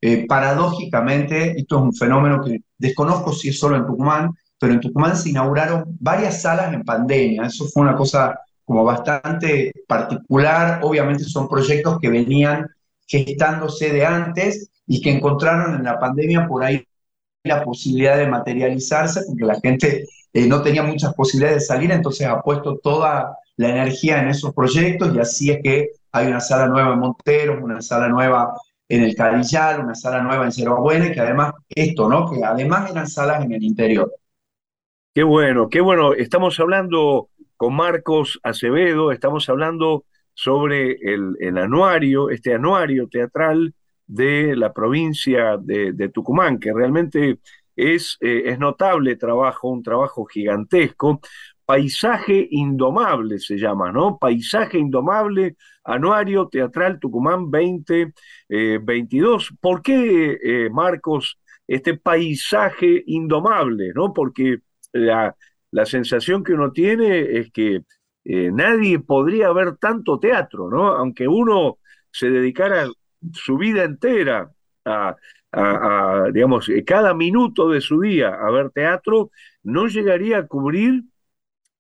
Eh, 0.01 0.25
paradójicamente, 0.27 1.59
esto 1.59 1.77
es 1.77 1.81
un 1.83 1.93
fenómeno 1.93 2.43
que 2.43 2.61
desconozco 2.79 3.33
si 3.33 3.49
es 3.49 3.59
solo 3.59 3.75
en 3.75 3.85
Tucumán, 3.85 4.31
pero 4.57 4.73
en 4.73 4.79
Tucumán 4.79 5.15
se 5.15 5.29
inauguraron 5.29 5.95
varias 5.99 6.41
salas 6.41 6.73
en 6.73 6.83
pandemia, 6.83 7.43
eso 7.43 7.67
fue 7.67 7.83
una 7.83 7.95
cosa 7.95 8.39
como 8.65 8.83
bastante 8.83 9.73
particular, 9.87 10.79
obviamente 10.81 11.23
son 11.25 11.47
proyectos 11.47 11.99
que 11.99 12.09
venían 12.09 12.67
gestándose 13.05 13.91
de 13.91 14.05
antes 14.05 14.71
y 14.89 15.01
que 15.01 15.11
encontraron 15.11 15.75
en 15.75 15.83
la 15.83 15.99
pandemia 15.99 16.47
por 16.47 16.63
ahí 16.63 16.83
la 17.43 17.63
posibilidad 17.63 18.17
de 18.17 18.27
materializarse, 18.27 19.21
porque 19.27 19.45
la 19.45 19.59
gente 19.59 20.07
eh, 20.33 20.47
no 20.47 20.63
tenía 20.63 20.81
muchas 20.81 21.13
posibilidades 21.13 21.61
de 21.61 21.67
salir, 21.67 21.91
entonces 21.91 22.25
ha 22.25 22.41
puesto 22.41 22.79
toda 22.79 23.37
la 23.55 23.69
energía 23.69 24.19
en 24.19 24.29
esos 24.29 24.51
proyectos 24.53 25.15
y 25.15 25.19
así 25.19 25.51
es 25.51 25.59
que 25.61 25.89
hay 26.11 26.27
una 26.27 26.39
sala 26.39 26.67
nueva 26.67 26.93
en 26.93 26.99
Monteros, 26.99 27.61
una 27.61 27.83
sala 27.83 28.09
nueva 28.09 28.51
en 28.89 29.03
el 29.03 29.15
Carillal, 29.15 29.81
una 29.81 29.93
sala 29.93 30.23
nueva 30.23 30.45
en 30.45 30.51
Cerro 30.51 30.81
Buena, 30.81 31.11
que 31.11 31.19
además 31.19 31.53
esto, 31.69 32.09
¿no? 32.09 32.27
Que 32.31 32.43
además 32.43 32.89
eran 32.89 33.07
salas 33.07 33.45
en 33.45 33.51
el 33.53 33.63
interior. 33.63 34.11
Qué 35.13 35.21
bueno, 35.21 35.69
qué 35.69 35.81
bueno. 35.81 36.13
Estamos 36.13 36.59
hablando 36.59 37.29
con 37.57 37.75
Marcos 37.75 38.39
Acevedo, 38.41 39.11
estamos 39.11 39.47
hablando 39.49 40.05
sobre 40.33 40.93
el, 40.93 41.35
el 41.39 41.59
anuario, 41.59 42.31
este 42.31 42.55
anuario 42.55 43.07
teatral 43.07 43.75
de 44.09 44.55
la 44.55 44.73
provincia 44.73 45.57
de, 45.57 46.09
Tucumán, 46.09 46.59
que 46.59 46.73
realmente 46.73 47.39
es, 47.75 48.17
eh, 48.21 48.43
es 48.47 48.59
notable 48.59 49.15
trabajo, 49.15 49.69
un 49.69 49.83
trabajo 49.83 50.25
gigantesco. 50.25 51.21
Paisaje 51.63 52.47
Indomable 52.49 53.37
se 53.37 53.57
llama, 53.57 53.91
¿no? 53.91 54.17
Paisaje 54.17 54.79
Indomable, 54.79 55.55
Anuario 55.83 56.47
Teatral 56.47 56.99
Tucumán 56.99 57.51
2022. 57.51 58.13
Eh, 58.49 59.57
¿Por 59.61 59.83
qué, 59.83 60.39
eh, 60.43 60.69
Marcos, 60.71 61.37
este 61.67 61.95
paisaje 61.95 63.03
indomable, 63.05 63.91
¿no? 63.93 64.11
Porque 64.11 64.57
la, 64.91 65.35
la 65.69 65.85
sensación 65.85 66.43
que 66.43 66.53
uno 66.53 66.71
tiene 66.71 67.37
es 67.37 67.51
que 67.51 67.81
nadie 68.25 68.99
podría 68.99 69.51
ver 69.51 69.77
tanto 69.77 70.19
teatro, 70.19 70.69
¿no? 70.69 70.87
Aunque 70.87 71.27
uno 71.27 71.77
se 72.11 72.31
dedicara 72.31 72.87
su 73.33 73.57
vida 73.57 73.83
entera 73.83 74.51
a, 74.85 75.15
digamos, 76.33 76.69
eh, 76.69 76.83
cada 76.83 77.13
minuto 77.13 77.69
de 77.69 77.81
su 77.81 78.01
día 78.01 78.29
a 78.29 78.51
ver 78.51 78.69
teatro, 78.71 79.31
no 79.63 79.87
llegaría 79.87 80.39
a 80.39 80.47
cubrir 80.47 81.03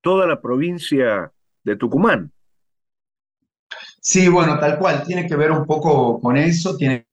toda 0.01 0.27
la 0.27 0.41
provincia 0.41 1.31
de 1.63 1.75
Tucumán. 1.75 2.31
Sí, 4.01 4.27
bueno, 4.27 4.57
tal 4.59 4.79
cual, 4.79 5.03
tiene 5.03 5.27
que 5.27 5.35
ver 5.35 5.51
un 5.51 5.65
poco 5.65 6.19
con 6.19 6.37
eso, 6.37 6.75
tiene 6.75 7.05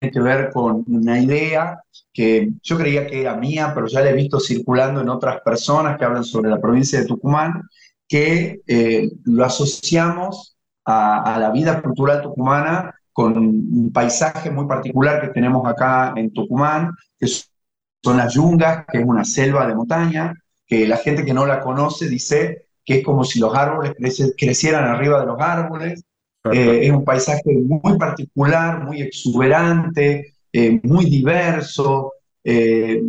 que 0.00 0.20
ver 0.20 0.50
con 0.52 0.84
una 0.86 1.18
idea 1.18 1.82
que 2.12 2.50
yo 2.62 2.78
creía 2.78 3.06
que 3.06 3.22
era 3.22 3.36
mía, 3.36 3.72
pero 3.74 3.86
ya 3.86 4.00
la 4.00 4.10
he 4.10 4.14
visto 4.14 4.38
circulando 4.38 5.00
en 5.00 5.08
otras 5.08 5.40
personas 5.40 5.98
que 5.98 6.04
hablan 6.04 6.24
sobre 6.24 6.50
la 6.50 6.60
provincia 6.60 7.00
de 7.00 7.06
Tucumán, 7.06 7.62
que 8.06 8.60
eh, 8.66 9.10
lo 9.24 9.44
asociamos 9.44 10.56
a, 10.84 11.38
la 11.40 11.50
vida 11.50 11.82
cultural 11.82 12.22
tucumana 12.22 12.94
con 13.16 13.34
un 13.38 13.90
paisaje 13.94 14.50
muy 14.50 14.66
particular 14.66 15.22
que 15.22 15.28
tenemos 15.28 15.66
acá 15.66 16.12
en 16.16 16.34
Tucumán, 16.34 16.90
que 17.18 17.26
son 17.26 18.18
las 18.18 18.34
yungas, 18.34 18.84
que 18.92 18.98
es 18.98 19.04
una 19.06 19.24
selva 19.24 19.66
de 19.66 19.74
montaña, 19.74 20.34
que 20.66 20.86
la 20.86 20.98
gente 20.98 21.24
que 21.24 21.32
no 21.32 21.46
la 21.46 21.62
conoce 21.62 22.10
dice 22.10 22.66
que 22.84 22.98
es 22.98 23.04
como 23.04 23.24
si 23.24 23.40
los 23.40 23.54
árboles 23.54 23.94
crecieran 24.36 24.84
arriba 24.84 25.20
de 25.20 25.26
los 25.28 25.40
árboles. 25.40 26.04
Eh, 26.52 26.80
es 26.82 26.90
un 26.90 27.06
paisaje 27.06 27.42
muy 27.54 27.96
particular, 27.96 28.84
muy 28.84 29.00
exuberante, 29.00 30.34
eh, 30.52 30.78
muy 30.82 31.06
diverso, 31.06 32.12
eh, 32.44 33.02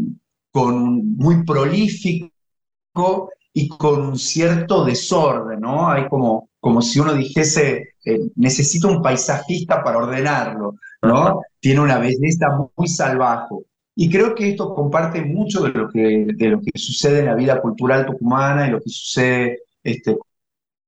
con, 0.54 1.18
muy 1.18 1.44
prolífico 1.44 2.32
y 3.52 3.68
con 3.68 4.08
un 4.08 4.18
cierto 4.18 4.86
desorden, 4.86 5.60
¿no? 5.60 5.90
Hay 5.90 6.08
como, 6.08 6.48
como 6.68 6.82
si 6.82 7.00
uno 7.00 7.14
dijese, 7.14 7.94
eh, 8.04 8.20
necesito 8.36 8.90
un 8.90 9.02
paisajista 9.02 9.82
para 9.82 10.00
ordenarlo, 10.00 10.76
¿no? 11.02 11.40
Tiene 11.62 11.80
una 11.80 11.98
belleza 11.98 12.48
muy 12.76 12.90
salvaje. 12.90 13.56
Y 13.96 14.10
creo 14.10 14.36
que 14.36 14.50
esto 14.50 14.76
comparte 14.76 15.22
mucho 15.22 15.64
de 15.64 15.70
lo 15.70 15.88
que, 15.88 16.28
de 16.36 16.48
lo 16.50 16.60
que 16.60 16.72
sucede 16.76 17.20
en 17.20 17.28
la 17.28 17.36
vida 17.36 17.62
cultural 17.62 18.06
tucumana 18.06 18.68
y 18.68 18.72
lo 18.72 18.82
que 18.82 18.90
sucede 18.90 19.62
este, 19.82 20.18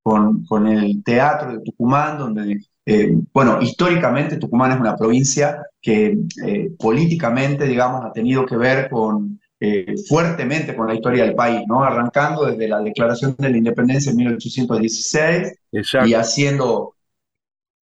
con, 0.04 0.44
con 0.44 0.68
el 0.68 1.02
teatro 1.02 1.54
de 1.54 1.64
Tucumán, 1.64 2.18
donde, 2.18 2.60
eh, 2.86 3.18
bueno, 3.34 3.62
históricamente 3.62 4.36
Tucumán 4.36 4.74
es 4.74 4.82
una 4.82 4.98
provincia 4.98 5.66
que 5.82 6.18
eh, 6.46 6.72
políticamente, 6.78 7.66
digamos, 7.66 8.04
ha 8.04 8.12
tenido 8.12 8.46
que 8.46 8.58
ver 8.58 8.90
con 8.90 9.40
eh, 9.62 9.96
fuertemente 10.08 10.76
con 10.76 10.88
la 10.88 10.96
historia 10.96 11.26
del 11.26 11.36
país, 11.36 11.62
¿no? 11.68 11.84
Arrancando 11.84 12.46
desde 12.46 12.68
la 12.68 12.80
Declaración 12.80 13.36
de 13.38 13.50
la 13.50 13.58
Independencia 13.58 14.12
en 14.12 14.18
1816 14.18 15.54
y 16.06 16.14
haciendo 16.14 16.96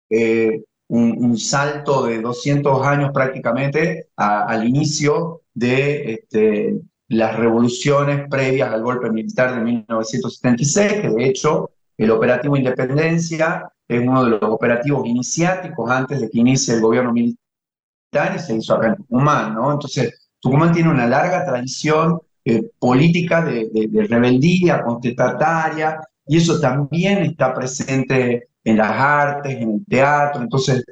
eh, 0.09 0.63
un, 0.87 1.37
salto 1.37 2.05
de 2.05 2.19
200 2.19 2.85
años 2.85 3.11
prácticamente 3.13 4.07
al 4.15 4.67
inicio 4.67 5.43
de 5.53 6.13
este, 6.13 6.81
las 7.07 7.37
revoluciones 7.37 8.27
previas 8.29 8.73
al 8.73 8.83
golpe 8.83 9.09
militar 9.09 9.55
de 9.55 9.61
1976, 9.61 10.93
que 11.01 11.09
de 11.09 11.25
hecho 11.25 11.71
el 11.97 12.11
operativo 12.11 12.57
Independencia 12.57 13.71
es 13.87 14.01
uno 14.01 14.23
de 14.23 14.31
los 14.31 14.43
operativos 14.43 15.05
iniciáticos 15.05 15.89
antes 15.89 16.21
de 16.21 16.29
que 16.29 16.39
inicie 16.39 16.73
el 16.73 16.81
gobierno 16.81 17.13
militar 17.13 18.35
y 18.35 18.39
se 18.39 18.55
hizo 18.55 18.73
acá 18.73 18.87
en 18.87 18.95
Tucumán, 18.95 19.53
¿no? 19.53 19.71
Entonces, 19.71 20.20
Tucumán 20.41 20.73
tiene 20.73 20.89
una 20.89 21.07
larga 21.07 21.45
tradición 21.45 22.19
eh, 22.43 22.71
política 22.79 23.45
de, 23.45 23.69
de, 23.71 24.07
rebeldía 24.07 24.81
contestataria, 24.81 26.01
y 26.25 26.37
eso 26.37 26.59
también 26.59 27.19
está 27.19 27.53
presente 27.53 28.49
en 28.63 28.77
las 28.77 28.91
artes, 28.91 29.57
en 29.61 29.71
el 29.71 29.85
teatro, 29.85 30.41
entonces 30.41 30.83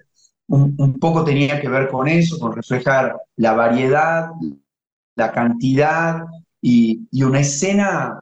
un, 0.47 0.75
un, 0.77 0.99
poco 0.99 1.23
tenía 1.23 1.59
que 1.59 1.69
ver 1.69 1.89
con 1.89 2.07
eso, 2.07 2.39
con 2.39 2.55
reflejar 2.55 3.15
la 3.35 3.53
variedad, 3.53 4.29
la 5.15 5.31
cantidad 5.31 6.23
y, 6.61 7.07
y 7.11 7.23
una 7.23 7.39
escena 7.39 8.19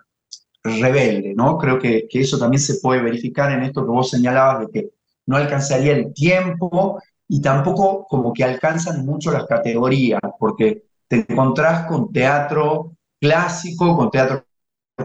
rebelde, 0.63 1.33
¿no? 1.35 1.57
Creo 1.57 1.79
que, 1.79 2.07
que, 2.09 2.21
eso 2.21 2.37
también 2.37 2.61
se 2.61 2.75
puede 2.75 3.01
verificar 3.01 3.51
en 3.51 3.63
esto 3.63 3.83
que 3.83 3.91
vos 3.91 4.09
señalabas 4.09 4.59
de 4.61 4.67
que 4.71 4.89
no 5.25 5.37
alcanzaría 5.37 5.93
el 5.93 6.13
tiempo 6.13 7.01
y 7.27 7.41
tampoco 7.41 8.05
como 8.07 8.33
que 8.33 8.43
alcanzan 8.43 9.05
mucho 9.05 9.31
las 9.31 9.45
categorías, 9.45 10.19
porque 10.39 10.83
te 11.07 11.25
encontrás 11.27 11.87
con 11.87 12.11
teatro 12.11 12.97
clásico, 13.19 13.95
con 13.95 14.11
teatro 14.11 14.45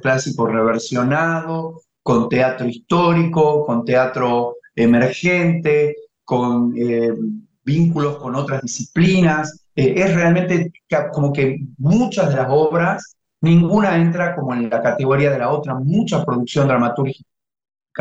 clásico 0.00 0.46
reversionado, 0.46 1.80
con 2.02 2.28
teatro 2.28 2.66
histórico, 2.66 3.64
con 3.64 3.84
teatro 3.84 4.56
emergente, 4.74 5.96
con 6.24 6.74
eh, 6.76 7.12
vínculos 7.64 8.16
con 8.16 8.34
otras 8.34 8.62
disciplinas. 8.62 9.66
Eh, 9.76 9.94
es 9.96 10.14
realmente 10.14 10.72
como 11.12 11.32
que 11.32 11.58
muchas 11.78 12.30
de 12.30 12.36
las 12.36 12.48
obras, 12.50 13.16
ninguna 13.40 13.96
entra 13.96 14.34
como 14.34 14.54
en 14.54 14.70
la 14.70 14.82
categoría 14.82 15.30
de 15.30 15.38
la 15.38 15.50
otra, 15.50 15.74
mucha 15.74 16.24
producción 16.24 16.68
dramatúrgica 16.68 17.24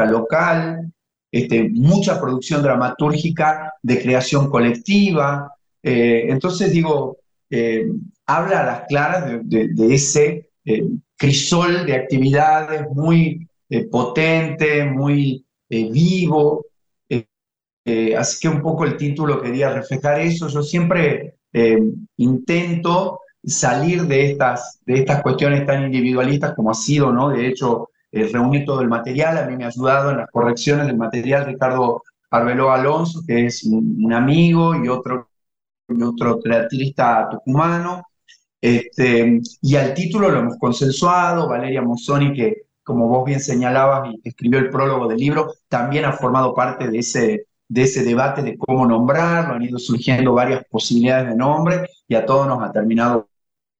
local, 0.08 0.91
este, 1.31 1.70
mucha 1.70 2.20
producción 2.20 2.62
dramatúrgica 2.62 3.74
de 3.81 4.01
creación 4.01 4.50
colectiva. 4.50 5.53
Eh, 5.84 6.25
entonces 6.29 6.72
digo, 6.72 7.17
habla 8.25 8.62
a 8.62 8.65
las 8.65 8.81
claras 8.88 9.25
de, 9.43 9.93
ese 9.93 10.50
crisol 11.17 11.86
de 11.86 11.96
actividades 11.96 12.88
muy 12.93 13.48
eh, 13.70 13.86
potente, 13.86 14.84
muy 14.84 15.46
eh, 15.70 15.89
vivo. 15.91 16.65
Eh, 17.08 18.15
así 18.17 18.39
que 18.41 18.50
un 18.50 18.62
poco 18.62 18.84
el 18.84 18.98
título 18.98 19.41
quería 19.41 19.72
reflejar 19.72 20.20
eso. 20.20 20.50
Yo 20.50 20.62
siempre 20.62 21.36
intento 22.17 23.20
salir 23.43 24.03
de 24.03 24.31
estas, 24.31 24.79
de 24.86 24.96
estas 24.96 25.22
cuestiones 25.22 25.65
tan 25.65 25.84
individualistas 25.84 26.53
como 26.53 26.72
ha 26.72 26.74
sido, 26.74 27.12
¿no? 27.12 27.29
De 27.29 27.48
hecho, 27.48 27.89
reunir 28.12 28.65
todo 28.65 28.81
el 28.81 28.88
material. 28.88 29.38
A 29.38 29.46
mí 29.46 29.55
me 29.55 29.65
ha 29.65 29.67
ayudado 29.67 30.12
en 30.12 30.17
las 30.17 30.31
correcciones 30.31 30.88
del 30.88 30.98
material 30.98 31.46
Ricardo 31.46 32.03
Arbeló 32.29 32.72
Alonso, 32.72 33.22
que 33.25 33.46
es 33.46 33.63
un, 33.63 34.12
amigo 34.13 34.75
y 34.75 34.88
otro, 34.88 35.29
otro 36.03 36.39
teatrista 36.39 37.27
tucumano. 37.29 38.03
Este, 38.60 39.41
y 39.62 39.75
al 39.75 39.93
título 39.93 40.29
lo 40.29 40.39
hemos 40.39 40.57
consensuado, 40.57 41.50
Valeria 41.50 41.81
Mozzoni, 41.81 42.33
que 42.33 42.63
como 42.84 43.08
vos 43.08 43.25
bien 43.25 43.39
señalabas 43.39 44.10
y 44.10 44.27
escribió 44.27 44.60
el 44.60 44.69
prólogo 44.69 45.08
del 45.08 45.17
libro, 45.17 45.54
también 45.67 46.06
ha 46.06 46.13
formado 46.13 46.54
parte 46.54 46.88
de 46.88 46.99
ese, 46.99 47.47
de 47.67 47.82
ese 47.84 48.04
debate 48.04 48.41
de 48.41 48.58
cómo 48.58 48.86
nombrarlo, 48.86 49.56
han 49.56 49.62
ido 49.62 49.80
surgiendo 49.80 50.34
varias 50.34 50.63
posibilidades 50.69 51.30
de 51.30 51.36
nombre 51.36 51.88
y 52.08 52.15
a 52.15 52.25
todos 52.25 52.47
nos 52.47 52.62
ha 52.62 52.71
terminado 52.71 53.30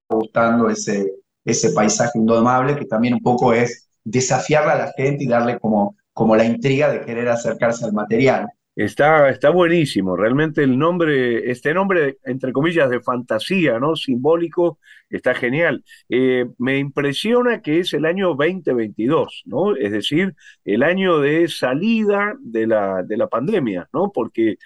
gustando 0.10 0.70
ese, 0.70 1.14
ese 1.46 1.72
paisaje 1.72 2.18
indomable 2.20 2.76
que 2.76 2.86
también 2.86 3.16
un 3.16 3.22
poco 3.22 3.54
es 3.54 3.90
desafiarle 4.04 4.72
a 4.72 4.78
la 4.78 4.94
gente 4.96 5.24
y 5.24 5.28
darle 5.28 5.60
como, 5.60 5.96
como 6.14 6.36
la 6.36 6.46
intriga 6.46 6.92
de 6.92 7.02
querer 7.02 7.30
acercarse 7.30 7.86
al 7.86 7.94
material. 7.94 8.48
Está, 8.74 9.30
está 9.30 9.50
buenísimo, 9.50 10.16
realmente 10.16 10.64
el 10.64 10.80
nombre, 10.80 11.52
este 11.52 11.74
nombre, 11.74 12.20
entre 12.24 12.54
comillas, 12.54 12.90
de 12.90 13.02
fantasía, 13.02 13.80
¿no? 13.80 13.98
Simbólico, 13.98 14.80
está 15.10 15.34
genial. 15.34 15.84
Eh, 16.08 16.46
me 16.58 16.78
impresiona 16.78 17.62
que 17.62 17.80
es 17.80 17.94
el 17.94 18.06
año 18.06 18.30
2022, 18.34 19.44
¿no? 19.46 19.76
Es 19.76 19.92
decir, 19.92 20.36
el 20.64 20.84
año 20.84 21.20
de 21.20 21.50
salida 21.50 22.34
de 22.40 22.66
la, 22.66 23.04
de 23.04 23.18
la 23.18 23.28
pandemia, 23.28 23.90
¿no? 23.92 24.10
Porque 24.14 24.52
eh, 24.52 24.58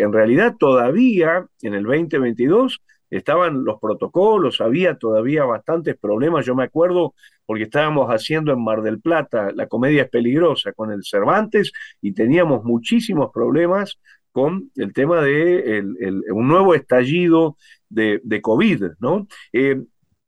en 0.00 0.12
realidad 0.12 0.56
todavía 0.58 1.46
en 1.62 1.74
el 1.74 1.84
2022 1.84 2.82
estaban 3.10 3.64
los 3.64 3.80
protocolos, 3.80 4.60
había 4.60 4.98
todavía 4.98 5.44
bastantes 5.44 5.96
problemas. 5.96 6.44
Yo 6.44 6.54
me 6.54 6.64
acuerdo 6.64 7.14
porque 7.46 7.64
estábamos 7.64 8.08
haciendo 8.08 8.52
en 8.52 8.62
Mar 8.62 8.82
del 8.82 9.00
Plata 9.00 9.50
la 9.54 9.66
comedia 9.66 10.02
es 10.02 10.10
peligrosa 10.10 10.72
con 10.72 10.90
el 10.90 11.04
Cervantes 11.04 11.72
y 12.02 12.12
teníamos 12.12 12.64
muchísimos 12.64 13.30
problemas 13.32 13.98
con 14.32 14.70
el 14.76 14.92
tema 14.92 15.22
de 15.22 15.82
un 16.30 16.48
nuevo 16.48 16.74
estallido 16.74 17.56
de, 17.88 18.40
COVID, 18.42 18.84
¿no? 18.98 19.26
Eh, 19.52 19.80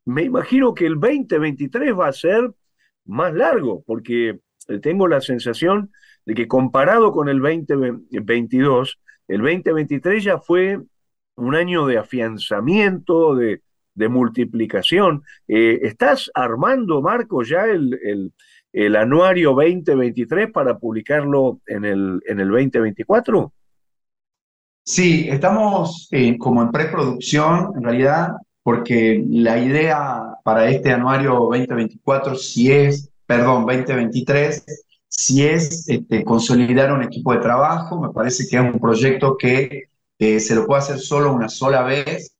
me 0.05 0.23
imagino 0.23 0.73
que 0.73 0.87
el 0.87 0.95
2023 0.99 1.93
va 1.95 2.07
a 2.07 2.13
ser 2.13 2.51
más 3.05 3.33
largo, 3.35 3.83
porque 3.85 4.39
tengo 4.81 5.07
la 5.07 5.21
sensación 5.21 5.91
de 6.25 6.33
que 6.33 6.47
comparado 6.47 7.11
con 7.11 7.29
el 7.29 7.39
2022, 7.39 8.99
el 9.27 9.41
2023 9.41 10.23
ya 10.23 10.39
fue 10.39 10.79
un 11.35 11.55
año 11.55 11.85
de 11.85 11.97
afianzamiento, 11.97 13.35
de, 13.35 13.61
multiplicación. 14.07 15.23
Eh, 15.47 15.79
¿Estás 15.83 16.31
armando, 16.33 17.01
Marco, 17.01 17.43
ya 17.43 17.65
el, 17.65 18.31
el, 18.71 18.95
anuario 18.95 19.49
2023 19.51 20.51
para 20.51 20.77
publicarlo 20.77 21.59
en 21.67 21.85
el, 21.85 22.21
en 22.27 22.39
el 22.39 22.49
2024? 22.49 23.51
Sí, 24.83 25.27
estamos 25.29 26.07
eh, 26.11 26.37
como 26.37 26.61
en 26.61 26.71
preproducción, 26.71 27.73
en 27.75 27.83
realidad, 27.83 28.29
porque 28.63 29.23
la 29.27 29.59
idea 29.59 30.21
para 30.43 30.69
este 30.69 30.91
anuario 30.91 31.33
2024, 31.33 32.35
si 32.35 32.71
es, 32.71 33.11
perdón, 33.25 33.65
2023, 33.65 34.63
si 35.07 35.45
es 35.45 35.87
este, 35.89 36.23
consolidar 36.23 36.93
un 36.93 37.03
equipo 37.03 37.33
de 37.33 37.39
trabajo, 37.39 37.99
me 37.99 38.09
parece 38.09 38.47
que 38.47 38.55
es 38.55 38.61
un 38.61 38.79
proyecto 38.79 39.35
que 39.37 39.89
eh, 40.17 40.39
se 40.39 40.55
lo 40.55 40.65
puede 40.65 40.81
hacer 40.81 40.99
solo 40.99 41.33
una 41.33 41.49
sola 41.49 41.83
vez, 41.83 42.35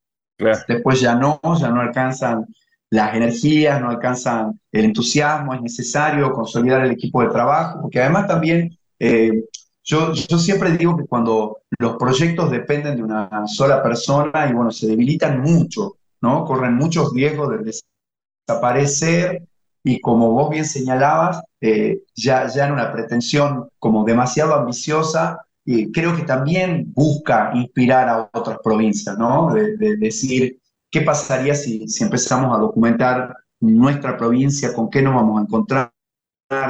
después 0.66 1.00
ya 1.00 1.14
no, 1.14 1.40
ya 1.58 1.68
no 1.68 1.80
alcanzan 1.80 2.46
las 2.90 3.14
energías, 3.14 3.80
no 3.80 3.90
alcanzan 3.90 4.60
el 4.72 4.86
entusiasmo, 4.86 5.54
es 5.54 5.62
necesario 5.62 6.32
consolidar 6.32 6.84
el 6.84 6.90
equipo 6.90 7.22
de 7.22 7.28
trabajo, 7.28 7.82
porque 7.82 8.00
además 8.00 8.26
también 8.26 8.76
eh, 8.98 9.44
yo, 9.82 10.12
yo 10.12 10.38
siempre 10.38 10.76
digo 10.76 10.96
que 10.96 11.06
cuando 11.06 11.58
los 11.78 11.96
proyectos 11.96 12.50
dependen 12.50 12.96
de 12.96 13.02
una 13.02 13.46
sola 13.46 13.82
persona 13.82 14.48
y 14.48 14.52
bueno, 14.52 14.70
se 14.70 14.86
debilitan 14.86 15.40
mucho, 15.40 15.96
¿no? 16.20 16.44
Corren 16.44 16.74
muchos 16.74 17.12
riesgos 17.14 17.50
de 17.50 17.72
desaparecer 18.46 19.42
y 19.82 20.00
como 20.00 20.30
vos 20.32 20.50
bien 20.50 20.64
señalabas, 20.64 21.42
eh, 21.60 22.02
ya, 22.14 22.46
ya 22.48 22.66
en 22.66 22.72
una 22.72 22.92
pretensión 22.92 23.68
como 23.78 24.04
demasiado 24.04 24.54
ambiciosa, 24.54 25.46
creo 25.92 26.16
que 26.16 26.22
también 26.22 26.92
busca 26.94 27.50
inspirar 27.54 28.08
a 28.08 28.30
otras 28.32 28.58
provincias, 28.62 29.16
¿no? 29.18 29.52
De, 29.52 29.96
decir, 29.96 30.58
¿qué 30.90 31.02
pasaría 31.02 31.54
si, 31.54 31.88
si 31.88 32.04
empezamos 32.04 32.56
a 32.56 32.60
documentar 32.60 33.36
nuestra 33.60 34.16
provincia, 34.16 34.72
con 34.72 34.90
qué 34.90 35.02
nos 35.02 35.14
vamos 35.14 35.38
a 35.38 35.42
encontrar, 35.42 35.92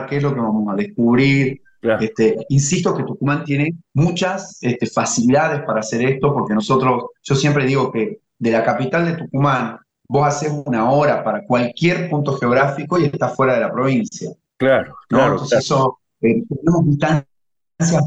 qué 0.09 0.17
es 0.17 0.23
lo 0.23 0.35
que 0.35 0.41
vamos 0.41 0.73
a 0.73 0.77
descubrir? 0.77 1.63
Este, 1.83 2.37
insisto 2.51 2.95
que 2.95 3.05
Tucumán 3.05 3.45
tiene 3.45 3.75
muchas 3.95 4.59
este, 4.61 4.87
facilidades 4.87 5.63
para 5.63 5.81
hacer 5.81 6.03
esto, 6.03 6.35
porque 6.35 6.55
nosotros, 6.55 7.05
yo 7.23 7.35
siempre 7.35 7.65
digo 7.65 7.91
que 7.91 8.21
de 8.39 8.51
la 8.51 8.63
capital 8.65 9.07
de 9.07 9.17
Tucumán, 9.17 9.79
vos 10.09 10.27
haces 10.27 10.53
una 10.67 10.91
hora 10.91 11.25
para 11.25 11.47
cualquier 11.47 12.11
punto 12.11 12.37
geográfico 12.37 12.99
y 12.99 13.05
estás 13.05 13.35
fuera 13.35 13.55
de 13.55 13.61
la 13.61 13.73
provincia. 13.73 14.31
Claro, 14.59 14.95
claro. 15.09 15.33
Entonces 15.33 15.61
eso, 15.61 16.01
eh, 16.21 16.43
tenemos 16.49 16.85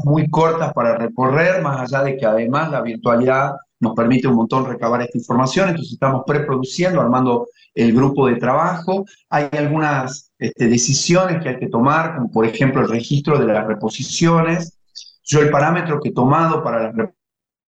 muy 0.04 0.28
cortas 0.28 0.72
para 0.72 0.96
recorrer, 0.96 1.62
más 1.62 1.80
allá 1.80 2.04
de 2.04 2.16
que 2.16 2.26
además 2.26 2.70
la 2.70 2.82
virtualidad 2.82 3.54
nos 3.80 3.94
permite 3.94 4.28
un 4.28 4.36
montón 4.36 4.66
recabar 4.66 5.02
esta 5.02 5.18
información, 5.18 5.68
entonces 5.68 5.94
estamos 5.94 6.22
preproduciendo, 6.26 7.00
armando 7.00 7.48
el 7.74 7.92
grupo 7.92 8.26
de 8.26 8.36
trabajo. 8.36 9.04
Hay 9.28 9.48
algunas 9.52 10.32
este, 10.38 10.68
decisiones 10.68 11.42
que 11.42 11.50
hay 11.50 11.58
que 11.58 11.68
tomar, 11.68 12.14
como 12.16 12.30
por 12.30 12.46
ejemplo 12.46 12.82
el 12.82 12.88
registro 12.88 13.38
de 13.38 13.46
las 13.46 13.66
reposiciones. 13.66 14.78
Yo 15.24 15.40
el 15.40 15.50
parámetro 15.50 16.00
que 16.00 16.10
he 16.10 16.12
tomado 16.12 16.62
para 16.62 16.84
las 16.84 17.10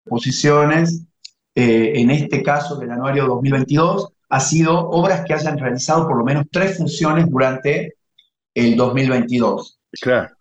reposiciones, 0.06 1.06
eh, 1.56 1.94
en 1.96 2.12
este 2.12 2.44
caso 2.44 2.76
del 2.78 2.92
anuario 2.92 3.26
2022, 3.28 4.14
ha 4.30 4.40
sido 4.40 4.90
obras 4.90 5.24
que 5.26 5.34
hayan 5.34 5.58
realizado 5.58 6.08
por 6.08 6.18
lo 6.18 6.24
menos 6.24 6.46
tres 6.52 6.78
funciones 6.78 7.30
durante 7.30 7.96
el 8.54 8.76
2022. 8.76 9.80
Claro. 10.02 10.35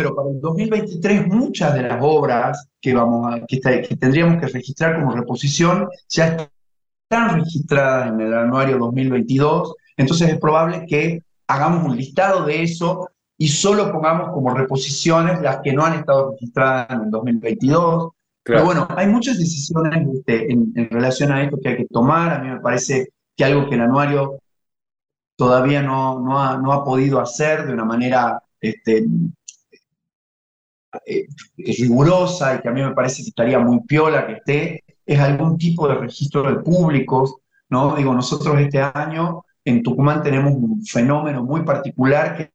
Pero 0.00 0.14
para 0.14 0.30
el 0.30 0.40
2023 0.40 1.26
muchas 1.26 1.74
de 1.74 1.82
las 1.82 1.98
obras 2.00 2.70
que, 2.80 2.94
vamos 2.94 3.34
a, 3.34 3.44
que, 3.44 3.60
que 3.60 3.96
tendríamos 3.96 4.40
que 4.40 4.46
registrar 4.46 4.98
como 4.98 5.14
reposición 5.14 5.90
ya 6.08 6.48
están 7.02 7.38
registradas 7.38 8.08
en 8.08 8.20
el 8.22 8.32
anuario 8.32 8.78
2022, 8.78 9.74
entonces 9.98 10.30
es 10.30 10.38
probable 10.38 10.86
que 10.88 11.22
hagamos 11.48 11.84
un 11.84 11.98
listado 11.98 12.46
de 12.46 12.62
eso 12.62 13.10
y 13.36 13.48
solo 13.48 13.92
pongamos 13.92 14.30
como 14.32 14.54
reposiciones 14.54 15.42
las 15.42 15.60
que 15.62 15.74
no 15.74 15.84
han 15.84 15.98
estado 15.98 16.30
registradas 16.30 16.88
en 16.88 17.02
el 17.02 17.10
2022. 17.10 18.12
Pero 18.42 18.64
bueno, 18.64 18.88
hay 18.96 19.06
muchas 19.06 19.36
decisiones 19.36 20.08
este, 20.14 20.50
en, 20.50 20.88
relación 20.90 21.30
a 21.30 21.42
esto 21.42 21.58
que 21.62 21.68
hay 21.68 21.76
que 21.76 21.86
tomar. 21.90 22.32
A 22.32 22.38
mí 22.38 22.48
me 22.48 22.60
parece 22.60 23.08
que 23.36 23.44
algo 23.44 23.68
que 23.68 23.74
el 23.74 23.82
anuario 23.82 24.38
todavía 25.36 25.82
no, 25.82 26.20
no, 26.20 26.40
ha, 26.40 26.56
no 26.56 26.72
ha 26.72 26.82
podido 26.84 27.20
hacer 27.20 27.66
de 27.66 27.74
una 27.74 27.84
manera 27.84 28.42
este, 28.60 29.06
eh, 31.06 31.26
rigurosa 31.56 32.56
y 32.56 32.60
que 32.60 32.68
a 32.68 32.72
mí 32.72 32.82
me 32.82 32.94
parece 32.94 33.22
que 33.22 33.28
estaría 33.28 33.58
muy 33.58 33.80
piola 33.82 34.26
que 34.26 34.32
esté, 34.34 34.84
es 35.06 35.18
algún 35.18 35.58
tipo 35.58 35.88
de 35.88 35.94
registro 35.94 36.42
de 36.42 36.62
públicos, 36.62 37.36
¿no? 37.68 37.96
Digo, 37.96 38.14
nosotros 38.14 38.58
este 38.60 38.80
año 38.80 39.44
en 39.64 39.82
Tucumán 39.82 40.22
tenemos 40.22 40.52
un 40.52 40.84
fenómeno 40.84 41.42
muy 41.44 41.62
particular 41.62 42.36
que 42.36 42.50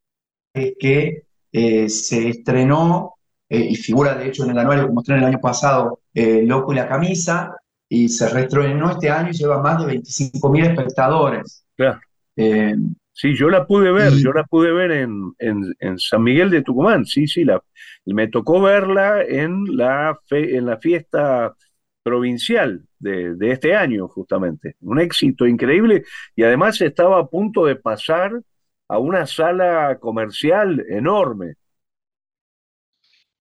que 0.79 1.23
eh, 1.51 1.89
se 1.89 2.29
estrenó 2.29 3.15
eh, 3.49 3.67
y 3.69 3.75
figura 3.75 4.15
de 4.15 4.27
hecho 4.27 4.43
en 4.43 4.51
el 4.51 4.59
anuario 4.59 4.87
que 4.87 4.93
mostré 4.93 5.17
el 5.17 5.23
año 5.23 5.39
pasado, 5.39 5.99
eh, 6.13 6.43
Loco 6.43 6.73
y 6.73 6.75
la 6.75 6.87
camisa, 6.87 7.55
y 7.87 8.09
se 8.09 8.29
reestrenó 8.29 8.91
este 8.91 9.09
año 9.09 9.29
y 9.29 9.33
lleva 9.33 9.61
más 9.61 9.79
de 9.79 9.87
25 9.87 10.49
mil 10.49 10.65
espectadores. 10.65 11.65
Claro. 11.75 11.99
Sí, 13.15 13.33
yo 13.33 13.49
la 13.49 13.65
pude 13.65 13.91
ver, 13.91 14.13
yo 14.13 14.33
la 14.33 14.43
pude 14.43 14.71
ver 14.73 14.91
en, 14.91 15.33
en, 15.39 15.97
San 15.97 16.21
Miguel 16.21 16.49
de 16.49 16.61
Tucumán, 16.61 17.05
sí, 17.05 17.27
sí, 17.27 17.45
la, 17.45 17.63
me 18.05 18.27
tocó 18.27 18.61
verla 18.61 19.23
en 19.23 19.63
la, 19.75 20.19
fe, 20.27 20.57
en 20.57 20.65
la 20.65 20.77
fiesta 20.77 21.55
provincial 22.03 22.85
de, 22.99 23.35
de, 23.35 23.51
este 23.51 23.75
año, 23.75 24.07
justamente. 24.09 24.75
Un 24.81 24.99
éxito 24.99 25.47
increíble 25.47 26.03
y 26.35 26.43
además 26.43 26.79
estaba 26.81 27.19
a 27.19 27.27
punto 27.27 27.65
de 27.65 27.77
pasar 27.77 28.41
a 28.89 28.99
una 28.99 29.25
sala 29.25 29.97
comercial 29.99 30.85
enorme. 30.89 31.55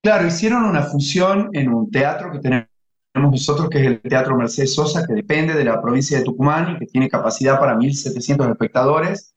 Claro, 0.03 0.27
hicieron 0.29 0.65
una 0.65 0.83
función 0.83 1.51
en 1.53 1.73
un 1.73 1.91
teatro 1.91 2.31
que 2.31 2.39
tenemos 2.39 2.69
nosotros, 3.15 3.69
que 3.71 3.81
es 3.81 3.87
el 3.87 4.01
Teatro 4.01 4.37
Mercedes 4.37 4.75
Sosa, 4.75 5.07
que 5.07 5.15
depende 5.15 5.55
de 5.55 5.65
la 5.65 5.81
provincia 5.81 6.19
de 6.19 6.25
Tucumán 6.25 6.73
y 6.73 6.79
que 6.79 6.87
tiene 6.87 7.09
capacidad 7.09 7.59
para 7.59 7.77
1.700 7.77 8.51
espectadores, 8.51 9.34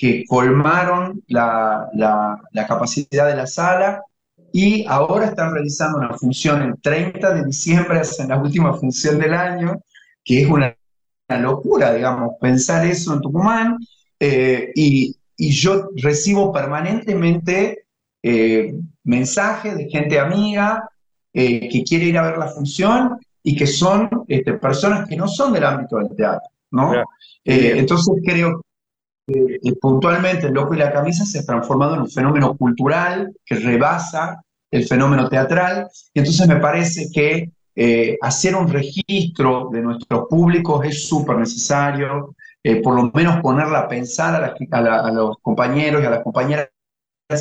que 0.00 0.24
colmaron 0.26 1.22
la, 1.28 1.90
la, 1.92 2.66
capacidad 2.66 3.28
de 3.28 3.36
la 3.36 3.46
sala 3.46 4.02
y 4.50 4.86
ahora 4.86 5.26
están 5.26 5.52
realizando 5.52 5.98
una 5.98 6.16
función 6.16 6.62
el 6.62 6.80
30 6.80 7.34
de 7.34 7.44
diciembre, 7.44 8.00
en 8.18 8.28
la 8.28 8.38
última 8.38 8.72
función 8.72 9.18
del 9.18 9.34
año, 9.34 9.82
que 10.24 10.40
es 10.40 10.48
una, 10.48 10.74
locura, 11.28 11.92
digamos, 11.92 12.36
pensar 12.40 12.86
eso 12.86 13.12
en 13.12 13.20
Tucumán. 13.20 13.76
Eh, 14.18 14.72
y, 14.74 15.14
y 15.36 15.50
yo 15.50 15.90
recibo 15.96 16.50
permanentemente 16.50 17.84
eh, 18.22 18.72
mensajes 19.04 19.76
de 19.76 19.90
gente 19.90 20.18
amiga 20.18 20.88
eh, 21.34 21.68
que 21.68 21.84
quiere 21.84 22.06
ir 22.06 22.16
a 22.16 22.22
ver 22.22 22.38
la 22.38 22.48
función 22.48 23.18
y 23.42 23.54
que 23.54 23.66
son 23.66 24.08
este, 24.28 24.54
personas 24.54 25.06
que 25.06 25.16
no 25.16 25.28
son 25.28 25.52
del 25.52 25.64
ámbito 25.64 25.98
del 25.98 26.16
teatro, 26.16 26.48
¿no? 26.70 26.94
Eh, 27.44 27.74
entonces 27.76 28.14
creo 28.24 28.64
que 29.32 29.72
puntualmente 29.80 30.46
el 30.46 30.54
loco 30.54 30.74
y 30.74 30.78
la 30.78 30.92
camisa 30.92 31.24
se 31.24 31.40
ha 31.40 31.44
transformado 31.44 31.94
en 31.94 32.02
un 32.02 32.10
fenómeno 32.10 32.56
cultural 32.56 33.32
que 33.44 33.56
rebasa 33.56 34.42
el 34.70 34.86
fenómeno 34.86 35.28
teatral. 35.28 35.88
Y 36.14 36.20
entonces 36.20 36.46
me 36.48 36.56
parece 36.56 37.10
que 37.12 37.50
hacer 38.20 38.54
un 38.56 38.68
registro 38.68 39.70
de 39.72 39.80
nuestros 39.80 40.26
públicos 40.28 40.84
es 40.84 41.08
súper 41.08 41.38
necesario, 41.38 42.34
eh, 42.62 42.82
por 42.82 42.94
lo 42.94 43.10
menos 43.14 43.40
ponerla 43.40 43.80
a 43.80 43.88
pensar 43.88 44.54
a, 44.70 45.10
los 45.10 45.38
compañeros 45.40 46.02
y 46.02 46.06
a 46.06 46.10
las 46.10 46.22
compañeras 46.22 46.68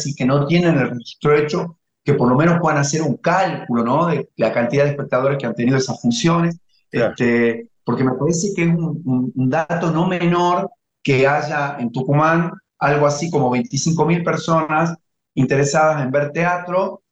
y 0.05 0.15
que 0.15 0.25
no 0.25 0.47
tienen 0.47 0.77
el 0.77 0.91
registro 0.91 1.35
hecho, 1.35 1.77
que 2.05 2.13
por 2.13 2.29
lo 2.29 2.35
menos 2.35 2.59
puedan 2.61 2.79
hacer 2.79 3.01
un 3.01 3.17
cálculo 3.17 3.83
¿no? 3.83 4.07
de 4.07 4.29
la 4.37 4.53
cantidad 4.53 4.85
de 4.85 4.91
espectadores 4.91 5.37
que 5.37 5.45
han 5.45 5.55
tenido 5.55 5.77
esas 5.77 6.01
funciones, 6.01 6.57
este, 6.89 7.69
porque 7.83 8.03
me 8.03 8.13
parece 8.13 8.53
que 8.55 8.63
es 8.63 8.69
un, 8.69 9.33
dato 9.35 9.91
no 9.91 10.07
menor 10.07 10.71
que 11.03 11.27
haya 11.27 11.77
en 11.79 11.91
Tucumán 11.91 12.51
algo 12.79 13.05
así 13.05 13.29
como 13.29 13.51
25.000 13.51 14.23
personas 14.23 14.95
interesadas 15.33 16.03
en 16.03 16.11
ver 16.11 16.31
teatro 16.31 17.03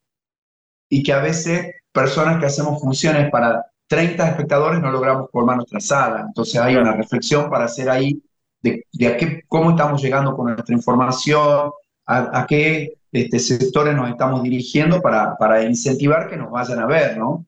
y 0.89 1.03
que 1.03 1.13
a 1.13 1.19
veces 1.19 1.75
personas 1.91 2.39
que 2.39 2.45
hacemos 2.45 2.79
funciones 2.81 3.29
para 3.29 3.65
30 3.87 4.29
espectadores 4.29 4.81
no 4.81 4.91
logramos 4.91 5.29
colmar 5.31 5.57
nuestra 5.57 5.79
sala. 5.79 6.25
Entonces 6.27 6.59
hay 6.59 6.75
una 6.75 6.93
reflexión 6.93 7.49
para 7.49 7.65
hacer 7.65 7.89
ahí 7.89 8.21
de, 8.61 8.85
a 9.07 9.17
qué, 9.17 9.43
cómo 9.47 9.71
estamos 9.71 10.01
llegando 10.01 10.35
con 10.35 10.53
nuestra 10.53 10.75
información, 10.75 11.71
a, 12.05 12.45
qué 12.47 12.93
este, 13.11 13.39
sectores 13.39 13.95
nos 13.95 14.09
estamos 14.09 14.43
dirigiendo 14.43 15.01
para, 15.01 15.37
para 15.37 15.63
incentivar 15.63 16.29
que 16.29 16.37
nos 16.37 16.51
vayan 16.51 16.79
a 16.79 16.85
ver, 16.85 17.17
¿no? 17.17 17.45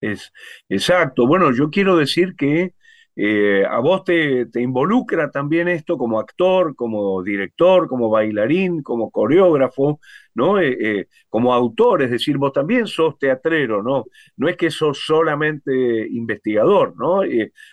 Es, 0.00 0.32
exacto. 0.68 1.26
Bueno, 1.26 1.52
yo 1.54 1.70
quiero 1.70 1.96
decir 1.96 2.34
que 2.36 2.74
eh, 3.16 3.64
a 3.68 3.78
vos 3.80 4.04
te, 4.04 4.46
te, 4.46 4.60
involucra 4.60 5.30
también 5.30 5.68
esto 5.68 5.98
como 5.98 6.18
actor, 6.18 6.74
como 6.76 7.22
director, 7.22 7.88
como 7.88 8.08
bailarín, 8.08 8.82
como 8.82 9.10
coreógrafo, 9.10 10.00
¿no? 10.34 10.58
Eh, 10.60 10.76
eh, 10.80 11.08
como 11.28 11.52
autor, 11.52 12.02
es 12.02 12.10
decir, 12.10 12.38
vos 12.38 12.52
también 12.52 12.86
sos 12.86 13.18
teatrero, 13.18 13.82
¿no? 13.82 14.04
No 14.36 14.48
es 14.48 14.56
que 14.56 14.70
sos 14.70 15.04
solamente 15.04 15.72
investigador, 16.08 16.94
¿no? 16.96 17.20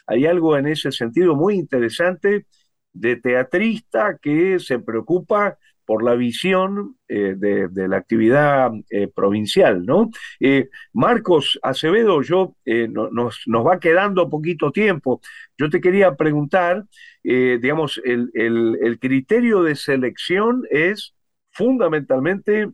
hay 0.08 0.26
algo 0.26 0.58
en 0.58 0.68
ese 0.68 0.92
sentido 0.92 1.36
muy 1.36 1.56
interesante 1.56 2.46
de 2.94 3.16
teatrista 3.18 4.18
que 4.22 4.60
se 4.60 4.80
preocupa 4.80 5.58
por 5.88 6.04
la 6.04 6.16
visión 6.16 6.98
eh, 7.08 7.36
de, 7.38 7.88
la 7.88 7.96
actividad 7.96 8.72
eh, 8.90 9.08
provincial, 9.08 9.86
¿no? 9.86 10.10
Eh, 10.38 10.68
Marcos 10.92 11.58
Acevedo, 11.64 12.22
yo 12.22 12.58
nos, 12.90 13.44
nos, 13.48 13.66
va 13.66 13.80
quedando 13.80 14.30
poquito 14.30 14.74
tiempo. 14.74 15.22
Yo 15.58 15.70
te 15.70 15.80
quería 15.80 16.16
preguntar, 16.16 16.84
digamos, 17.24 18.02
el, 18.04 18.30
el, 18.34 19.00
criterio 19.00 19.64
de 19.64 19.76
selección 19.76 20.64
es 20.70 21.16
fundamentalmente 21.52 22.70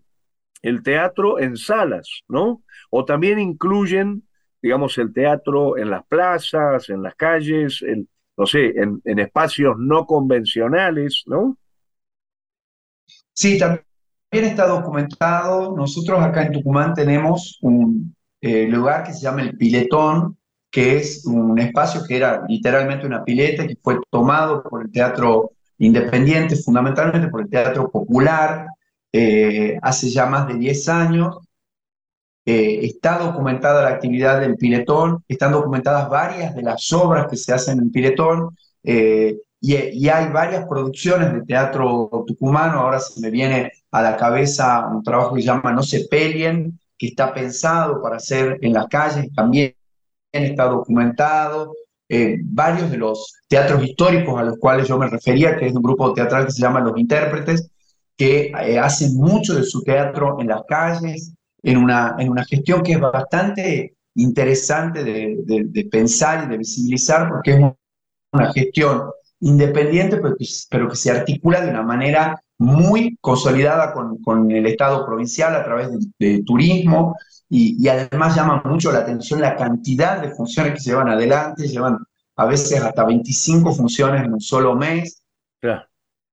el 0.63 0.81
teatro 0.81 1.39
en 1.39 1.55
salas, 1.55 2.23
¿no? 2.27 2.63
O 2.89 3.05
también 3.05 3.37
incluyen, 3.37 4.27
digamos, 4.59 4.97
el 4.97 5.13
teatro 5.13 5.77
en 5.77 5.91
las 5.91 6.03
plazas, 6.07 6.89
en 6.89 7.03
las 7.03 7.13
calles, 7.13 7.85
no 8.35 8.47
sé, 8.47 8.73
en 8.75 9.19
espacios 9.19 9.75
no 9.77 10.07
convencionales, 10.07 11.23
¿no? 11.27 11.59
Sí, 13.33 13.57
también 13.57 13.83
está 14.31 14.67
documentado. 14.67 15.75
Nosotros 15.75 16.21
acá 16.21 16.43
en 16.43 16.53
Tucumán 16.53 16.93
tenemos 16.93 17.57
un 17.61 18.15
eh, 18.41 18.67
lugar 18.67 19.03
que 19.03 19.13
se 19.13 19.21
llama 19.21 19.41
el 19.41 19.57
Piletón, 19.57 20.37
que 20.71 20.97
es 20.97 21.25
un 21.25 21.57
espacio 21.59 22.01
que 22.07 22.17
era 22.17 22.43
literalmente 22.47 23.05
una 23.05 23.23
pileta 23.23 23.67
que 23.67 23.77
fue 23.81 23.99
tomado 24.09 24.63
por 24.63 24.83
el 24.83 24.91
teatro 24.91 25.51
independiente, 25.77 26.55
fundamentalmente 26.55 27.27
por 27.27 27.41
el 27.41 27.49
teatro 27.49 27.91
popular, 27.91 28.67
eh, 29.11 29.77
hace 29.81 30.09
ya 30.09 30.25
más 30.25 30.47
de 30.47 30.55
10 30.55 30.89
años. 30.89 31.37
Eh, 32.45 32.85
está 32.85 33.19
documentada 33.19 33.83
la 33.83 33.95
actividad 33.95 34.41
del 34.41 34.57
Piletón, 34.57 35.23
están 35.27 35.53
documentadas 35.53 36.09
varias 36.09 36.53
de 36.55 36.61
las 36.63 36.91
obras 36.91 37.27
que 37.29 37.37
se 37.37 37.53
hacen 37.53 37.79
en 37.79 37.91
Piletón. 37.91 38.55
Y, 39.65 40.09
hay 40.09 40.27
varias 40.27 40.65
producciones 40.67 41.31
de 41.31 41.41
teatro 41.43 42.25
tucumano, 42.27 42.81
ahora 42.81 42.99
se 42.99 43.21
me 43.21 43.29
viene 43.29 43.71
a 43.91 44.01
la 44.01 44.17
cabeza 44.17 44.85
un 44.87 45.01
trabajo 45.01 45.33
que 45.33 45.41
se 45.41 45.47
llama 45.47 45.71
No 45.71 45.81
se 45.81 46.05
peleen, 46.09 46.77
que 46.97 47.07
está 47.07 47.33
pensado 47.33 48.01
para 48.01 48.17
hacer 48.17 48.57
en 48.61 48.73
las 48.73 48.87
calles, 48.87 49.33
también 49.33 49.73
está 50.33 50.65
documentado. 50.65 51.73
Eh, 52.09 52.39
varios 52.43 52.91
de 52.91 52.97
los 52.97 53.39
teatros 53.47 53.81
históricos 53.85 54.37
a 54.37 54.43
los 54.43 54.57
cuales 54.57 54.85
yo 54.85 54.97
me 54.99 55.07
refería, 55.07 55.55
que 55.55 55.67
es 55.67 55.73
un 55.73 55.81
grupo 55.81 56.13
teatral 56.13 56.45
que 56.45 56.51
se 56.51 56.61
llama 56.61 56.81
Los 56.81 56.99
Intérpretes, 56.99 57.71
que 58.17 58.51
eh, 58.51 58.77
hacen 58.77 59.15
mucho 59.15 59.55
de 59.55 59.63
su 59.63 59.81
teatro 59.81 60.41
en 60.41 60.49
las 60.49 60.63
calles, 60.67 61.33
en 61.61 61.77
una, 61.77 62.17
en 62.19 62.29
una 62.29 62.43
gestión 62.43 62.83
que 62.83 62.91
es 62.91 62.99
bastante 62.99 63.95
interesante 64.15 65.05
de, 65.05 65.37
de 65.45 65.85
pensar 65.85 66.43
y 66.43 66.51
de 66.51 66.57
visibilizar, 66.57 67.29
porque 67.29 67.51
es 67.51 67.59
una 68.33 68.51
gestión 68.51 69.03
independiente, 69.43 70.17
pero 70.69 70.87
que, 70.87 70.95
se 70.95 71.11
articula 71.11 71.61
de 71.61 71.69
una 71.69 71.83
manera 71.83 72.41
muy 72.57 73.17
consolidada 73.19 73.93
con, 73.93 74.51
el 74.51 74.65
Estado 74.65 75.05
provincial 75.05 75.55
a 75.55 75.63
través 75.63 75.89
de, 76.17 76.43
turismo 76.43 77.15
y, 77.49 77.87
además 77.87 78.35
llama 78.35 78.61
mucho 78.65 78.91
la 78.91 78.99
atención 78.99 79.41
la 79.41 79.55
cantidad 79.55 80.21
de 80.21 80.31
funciones 80.31 80.73
que 80.73 80.79
se 80.79 80.91
llevan 80.91 81.09
adelante, 81.09 81.67
llevan 81.67 81.97
a 82.35 82.45
veces 82.45 82.81
hasta 82.81 83.05
25 83.05 83.73
funciones 83.73 84.23
en 84.23 84.33
un 84.33 84.41
solo 84.41 84.75
mes. 84.75 85.21
Claro. 85.59 85.83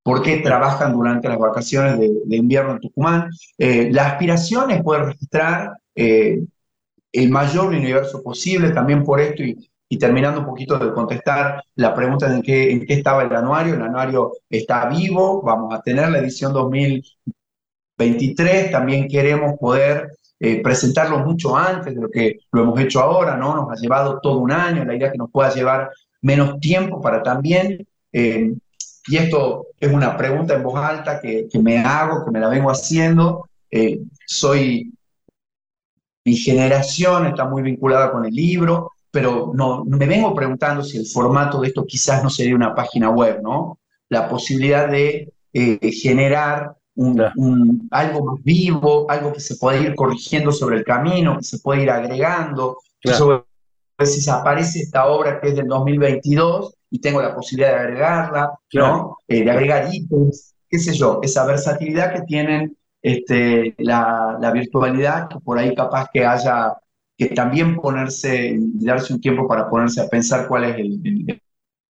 Porque 0.03 0.39
trabajan 0.39 0.93
durante 0.93 1.29
las 1.29 1.39
vacaciones 1.39 1.99
de, 1.99 2.37
invierno 2.37 2.73
en 2.73 2.81
Tucumán. 2.81 3.29
Eh, 3.59 3.91
la 3.93 4.07
aspiración 4.07 4.71
es 4.71 4.83
poder 4.83 5.07
registrar 5.07 5.77
eh, 5.95 6.43
el 7.13 7.29
mayor 7.29 7.67
universo 7.67 8.23
posible, 8.23 8.71
también 8.71 9.05
por 9.05 9.21
esto, 9.21 9.43
y, 9.43 9.71
terminando 9.99 10.41
un 10.41 10.47
poquito 10.47 10.79
de 10.79 10.93
contestar 10.93 11.63
la 11.75 11.95
pregunta 11.95 12.29
de 12.29 12.37
en 12.37 12.43
qué, 12.43 12.71
en 12.71 12.87
qué 12.87 12.95
estaba 12.95 13.25
el 13.25 13.35
anuario, 13.35 13.75
el 13.75 13.83
anuario 13.83 14.33
está 14.49 14.89
vivo, 14.89 15.43
vamos 15.43 15.75
a 15.75 15.83
tener 15.83 16.09
la 16.11 16.19
edición 16.19 16.53
2023, 16.53 18.71
también 18.71 19.09
queremos 19.09 19.59
poder 19.59 20.13
eh, 20.39 20.63
presentarlo 20.63 21.19
mucho 21.19 21.57
antes 21.57 21.93
de 21.95 22.01
lo 22.01 22.09
que 22.09 22.39
lo 22.53 22.63
hemos 22.63 22.79
hecho 22.81 23.01
ahora, 23.01 23.37
¿no? 23.37 23.57
Nos 23.57 23.73
ha 23.73 23.75
llevado 23.75 24.21
todo 24.21 24.39
un 24.39 24.53
año, 24.53 24.85
la 24.85 24.95
idea 24.95 25.09
es 25.09 25.13
que 25.13 25.19
nos 25.19 25.31
pueda 25.31 25.53
llevar 25.53 25.91
menos 26.23 26.61
tiempo 26.61 27.01
para 27.01 27.23
también, 27.23 27.87
eh, 28.13 28.55
y 29.07 29.17
esto 29.17 29.67
es 29.79 29.93
una 29.93 30.17
pregunta 30.17 30.55
en 30.55 30.63
voz 30.63 30.79
alta 30.79 31.21
que, 31.21 31.49
me 31.61 31.79
hago, 31.79 32.25
que 32.25 32.31
me 32.31 32.41
la 32.41 32.49
vengo 32.49 32.71
haciendo, 32.71 33.49
eh, 33.71 34.01
soy, 34.27 34.93
mi 36.25 36.37
generación 36.37 37.27
está 37.27 37.45
muy 37.45 37.63
vinculada 37.63 38.13
con 38.13 38.25
el 38.25 38.33
libro, 38.33 38.93
pero 39.11 39.53
no, 39.55 39.85
me 39.85 40.07
vengo 40.07 40.35
preguntando 40.35 40.83
si 40.83 40.99
el 40.99 41.07
formato 41.07 41.61
de 41.61 41.69
esto 41.69 41.85
quizás 41.85 42.23
no 42.23 42.31
sería 42.31 42.55
una 42.55 42.75
página 42.75 43.11
web, 43.11 43.41
¿no? 43.43 43.79
La 44.09 44.29
posibilidad 44.29 44.89
de 44.89 45.33
generar 45.53 46.77
un, 46.95 47.89
algo 47.91 48.25
más 48.25 48.45
vivo, 48.45 49.11
algo 49.11 49.33
que 49.33 49.41
se 49.41 49.57
puede 49.57 49.83
ir 49.83 49.95
corrigiendo 49.95 50.53
sobre 50.53 50.79
el 50.79 50.85
camino, 50.85 51.39
que 51.39 51.45
se 51.45 51.59
puede 51.59 51.83
ir 51.83 51.91
agregando. 51.91 52.79
Claro. 53.01 53.47
si 54.05 54.31
aparece 54.31 54.81
esta 54.81 55.07
obra 55.07 55.41
que 55.41 55.49
es 55.49 55.57
del 55.57 55.67
2022 55.67 56.75
y 56.91 57.01
tengo 57.01 57.23
la 57.23 57.35
posibilidad 57.35 57.71
de 57.71 57.81
agregarla, 57.81 58.53
¿no? 58.75 59.17
Eh, 59.29 59.45
de 59.45 59.51
agregar 59.51 59.89
ítems, 59.93 60.55
qué 60.69 60.79
sé 60.79 60.93
yo, 60.93 61.21
esa 61.23 61.47
versatilidad 61.47 62.13
que 62.13 62.23
tienen 62.23 62.77
este, 63.03 63.75
la, 63.79 64.37
la, 64.39 64.51
virtualidad, 64.51 65.29
que 65.29 65.39
por 65.41 65.59
ahí 65.59 65.75
capaz 65.75 66.09
que 66.13 66.27
haya 66.27 66.75
que 67.21 67.35
también 67.35 67.77
ponerse, 67.77 68.57
darse 68.59 69.13
un 69.13 69.21
tiempo 69.21 69.47
para 69.47 69.69
ponerse 69.69 70.01
a 70.01 70.09
pensar 70.09 70.49
cuál 70.49 70.65
es 70.65 70.77
el, 70.79 71.43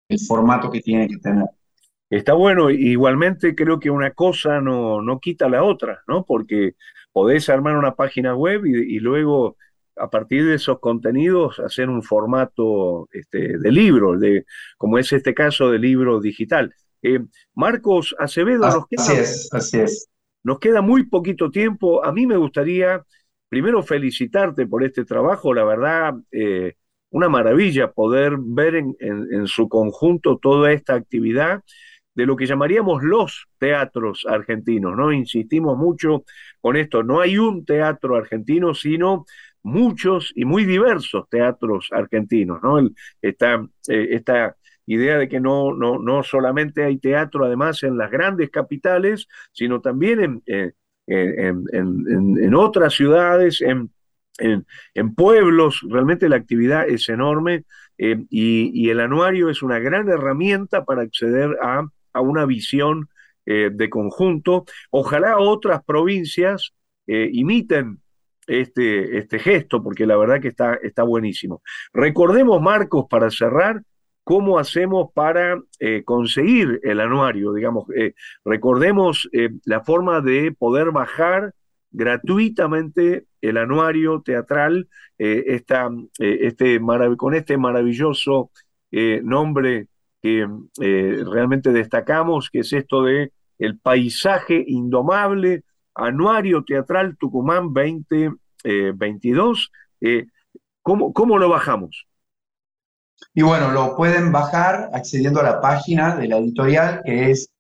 el 0.09 0.19
formato 0.27 0.69
que 0.69 0.81
tiene 0.81 1.07
que 1.07 1.19
tener. 1.19 1.47
Está 2.11 2.33
bueno, 2.33 2.69
igualmente 2.69 3.55
creo 3.55 3.79
que 3.79 3.91
una 3.91 4.11
cosa 4.11 4.61
no, 4.61 5.01
no 5.01 5.21
quita 5.21 5.49
la 5.49 5.63
otra, 5.63 6.03
¿no? 6.09 6.25
Porque 6.25 6.75
podés 7.13 7.49
armar 7.49 7.77
una 7.77 7.95
página 7.95 8.35
web 8.35 8.67
y, 8.67 8.99
luego 8.99 9.57
a 9.95 10.11
partir 10.11 10.45
de 10.45 10.57
esos 10.57 10.81
contenidos 10.81 11.61
hacer 11.61 11.89
un 11.89 12.03
formato 12.03 13.09
este, 13.13 13.57
de 13.57 13.71
libro, 13.71 14.19
de, 14.19 14.47
como 14.79 14.99
es 14.99 15.13
este 15.13 15.33
caso 15.33 15.71
de 15.71 15.79
libro 15.79 16.21
digital. 16.21 16.75
Eh, 17.03 17.21
Marcos 17.55 18.17
Acevedo, 18.19 18.67
nos 18.67 18.89
queda, 18.89 19.03
así 19.05 19.13
es, 19.13 19.49
así 19.53 19.79
es. 19.79 20.09
Nos 20.43 20.59
queda 20.59 20.83
muy 20.83 21.05
poquito 21.05 21.53
tiempo. 21.53 22.05
A 22.05 22.11
mí 22.11 22.27
me 22.27 22.37
gustaría 22.37 23.05
primero 23.51 23.83
felicitarte 23.83 24.67
por 24.67 24.85
este 24.85 25.05
trabajo, 25.05 25.53
la 25.53 25.65
verdad, 25.65 26.15
eh, 26.31 26.77
una 27.11 27.29
maravilla 27.29 27.93
poder 27.93 28.37
ver 28.39 28.77
en, 28.77 29.47
su 29.47 29.69
conjunto 29.69 30.39
toda 30.39 30.73
esta 30.73 30.95
actividad 30.95 31.63
de 32.15 32.27
lo 32.27 32.37
que 32.37 32.47
llamaríamos 32.47 33.03
los 33.03 33.49
teatros 33.59 34.25
argentinos, 34.29 34.97
¿no? 34.97 35.13
Insistimos 35.13 35.77
mucho 35.77 36.25
con 36.61 36.77
esto, 36.77 37.03
no 37.03 37.21
hay 37.21 37.39
un 37.39 37.65
teatro 37.65 38.17
argentino, 38.17 38.73
sino 38.75 39.27
muchos 39.63 40.33
y 40.37 40.45
muy 40.45 40.65
diversos 40.65 41.29
teatros 41.29 41.89
argentinos, 41.91 42.61
¿no? 42.63 42.79
esta, 43.21 43.67
eh, 43.89 44.09
esta 44.13 44.57
idea 44.87 45.19
de 45.19 45.29
que 45.29 45.41
no, 45.41 45.75
no, 45.75 45.99
no 45.99 46.23
solamente 46.23 46.85
hay 46.85 46.99
teatro 46.99 47.45
además 47.45 47.83
en 47.83 47.99
las 47.99 48.11
grandes 48.11 48.51
capitales, 48.51 49.27
sino 49.53 49.81
también 49.81 50.21
en, 50.21 50.43
eh, 50.47 50.73
en, 51.11 52.55
otras 52.55 52.95
ciudades, 52.95 53.63
en, 53.63 53.91
pueblos, 55.15 55.81
realmente 55.89 56.29
la 56.29 56.37
actividad 56.37 56.89
es 56.89 57.09
enorme 57.09 57.65
eh, 57.99 58.17
y, 58.31 58.71
y, 58.73 58.91
el 58.91 59.01
anuario 59.01 59.51
es 59.51 59.63
una 59.63 59.79
gran 59.79 60.09
herramienta 60.09 60.85
para 60.85 61.03
acceder 61.03 61.57
a 61.63 61.85
a 62.13 62.21
una 62.21 62.45
visión 62.47 63.09
eh, 63.47 63.71
de 63.73 63.91
conjunto. 63.91 64.65
Ojalá 64.91 65.39
otras 65.39 65.83
provincias 65.85 66.73
eh, 67.07 67.29
imiten 67.33 68.01
este, 68.47 69.19
este 69.19 69.39
gesto, 69.39 69.83
porque 69.83 70.07
la 70.07 70.17
verdad 70.17 70.41
que 70.41 70.49
está, 70.49 70.75
está 70.75 71.03
buenísimo. 71.03 71.63
Recordemos, 71.93 72.61
Marcos, 72.61 73.07
para 73.09 73.31
cerrar, 73.31 73.83
cómo 74.25 74.59
hacemos 74.59 75.11
para 75.13 75.61
eh, 75.79 76.03
conseguir 76.05 76.81
el 76.83 77.01
anuario, 77.01 77.53
digamos, 77.53 77.87
recordemos 78.45 79.29
la 79.65 79.81
forma 79.81 80.21
de 80.21 80.53
poder 80.53 80.91
bajar 80.93 81.55
gratuitamente 81.91 83.27
el 83.41 83.57
anuario 83.57 84.23
teatral 84.23 84.89
esta, 85.19 85.91
este 86.19 86.81
con 87.17 87.35
este 87.35 87.59
maravilloso 87.59 88.51
nombre 89.23 89.89
que 90.23 90.47
eh, 90.81 91.25
realmente 91.27 91.73
destacamos, 91.73 92.51
que 92.51 92.61
es 92.61 92.73
esto 92.73 93.03
de 93.05 93.33
el 93.59 93.79
paisaje 93.79 94.65
indomable, 94.67 95.65
anuario 95.95 96.65
teatral 96.65 97.17
Tucumán 97.19 97.73
2022. 97.75 99.73
Eh, 100.01 100.09
eh, 100.19 100.27
¿cómo, 100.83 101.13
¿Cómo 101.13 101.39
lo 101.39 101.49
bajamos? 101.49 102.07
Y 103.35 103.43
bueno, 103.43 103.71
lo 103.71 103.95
pueden 103.97 104.33
bajar 104.33 104.89
accediendo 104.93 105.41
a 105.41 105.45
la 105.45 105.61
página 105.61 106.17
de 106.17 106.29
la 106.29 106.39
editorial, 106.39 107.03
que 107.05 107.31
es 107.31 107.51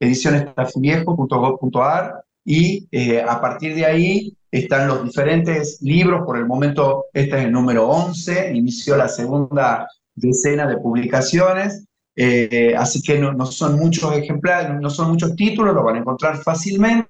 edicionestafviejo.gov.ar, 0.00 2.24
y 2.44 2.88
a 3.18 3.40
partir 3.40 3.74
de 3.74 3.86
ahí 3.86 4.36
están 4.50 4.88
los 4.88 5.04
diferentes 5.04 5.80
libros. 5.82 6.24
Por 6.24 6.38
el 6.38 6.46
momento, 6.46 7.04
este 7.12 7.38
es 7.38 7.44
el 7.44 7.52
número 7.52 7.86
11, 7.88 8.52
inició 8.54 8.96
la 8.96 9.08
segunda 9.08 9.86
decena 10.14 10.66
de 10.66 10.78
publicaciones, 10.78 11.84
eh, 12.16 12.74
así 12.76 13.02
que 13.02 13.18
no, 13.18 13.46
son 13.46 13.78
muchos 13.78 14.16
ejemplares, 14.16 14.80
no 14.80 14.90
son 14.90 15.10
muchos 15.10 15.36
títulos, 15.36 15.74
lo 15.74 15.84
van 15.84 15.96
a 15.96 16.00
encontrar 16.00 16.38
fácilmente 16.38 17.08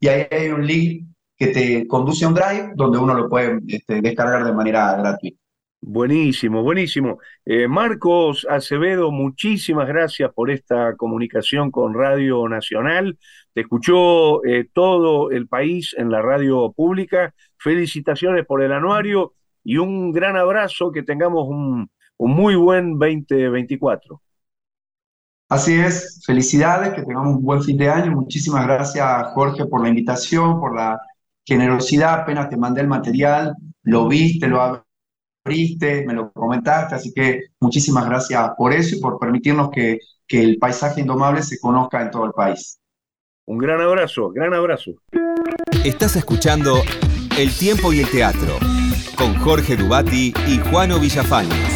y 0.00 0.08
ahí 0.08 0.26
hay 0.30 0.48
un 0.48 0.66
link 0.66 1.06
que 1.36 1.48
te 1.48 1.86
conduce 1.86 2.24
a 2.24 2.28
un 2.28 2.34
drive 2.34 2.72
donde 2.74 2.98
uno 2.98 3.14
lo 3.14 3.28
puede 3.28 3.60
este, 3.68 4.00
descargar 4.00 4.44
de 4.44 4.52
manera 4.52 4.96
gratuita. 4.96 5.38
Buenísimo, 5.88 6.64
buenísimo. 6.64 7.20
Eh, 7.44 7.68
Marcos 7.68 8.44
Acevedo, 8.50 9.12
muchísimas 9.12 9.86
gracias 9.86 10.32
por 10.34 10.50
esta 10.50 10.96
comunicación 10.96 11.70
con 11.70 11.94
Radio 11.94 12.48
Nacional. 12.48 13.16
Te 13.54 13.60
escuchó 13.60 14.44
eh, 14.44 14.68
todo 14.72 15.30
el 15.30 15.46
país 15.46 15.94
en 15.96 16.10
la 16.10 16.20
radio 16.22 16.72
pública. 16.72 17.32
Felicitaciones 17.56 18.44
por 18.46 18.64
el 18.64 18.72
anuario 18.72 19.34
y 19.62 19.76
un 19.76 20.10
gran 20.10 20.36
abrazo, 20.36 20.90
que 20.90 21.04
tengamos 21.04 21.46
un, 21.46 21.88
muy 22.18 22.56
buen 22.56 22.98
2024. 22.98 24.20
Así 25.48 25.74
es, 25.74 26.20
felicidades, 26.26 26.94
que 26.94 27.02
tengamos 27.02 27.36
un 27.36 27.44
buen 27.44 27.62
fin 27.62 27.76
de 27.76 27.88
año. 27.88 28.10
Muchísimas 28.10 28.66
gracias, 28.66 29.28
Jorge, 29.34 29.66
por 29.66 29.82
la 29.82 29.90
invitación, 29.90 30.58
por 30.58 30.74
la 30.74 30.98
generosidad. 31.44 32.22
Apenas 32.22 32.50
te 32.50 32.56
mandé 32.56 32.80
el 32.80 32.88
material, 32.88 33.54
lo 33.84 34.08
viste, 34.08 34.48
lo 34.48 34.84
abriste, 35.46 36.04
me 36.04 36.12
lo 36.12 36.32
comentaste, 36.32 36.96
así 36.96 37.12
que 37.14 37.44
muchísimas 37.60 38.04
gracias 38.06 38.50
por 38.58 38.72
eso 38.72 38.96
y 38.96 39.00
por 39.00 39.18
permitirnos 39.18 39.70
que, 39.70 40.00
que 40.26 40.42
el 40.42 40.58
paisaje 40.58 41.00
indomable 41.00 41.42
se 41.42 41.58
conozca 41.60 42.02
en 42.02 42.10
todo 42.10 42.24
el 42.24 42.32
país. 42.32 42.80
Un 43.46 43.58
gran 43.58 43.80
abrazo, 43.80 44.30
gran 44.30 44.52
abrazo. 44.52 44.90
Estás 45.84 46.16
escuchando 46.16 46.82
El 47.38 47.52
tiempo 47.52 47.92
y 47.92 48.00
el 48.00 48.10
teatro 48.10 48.58
con 49.16 49.34
Jorge 49.36 49.76
Dubati 49.76 50.34
y 50.48 50.58
Juano 50.58 50.98
Villafañez. 50.98 51.75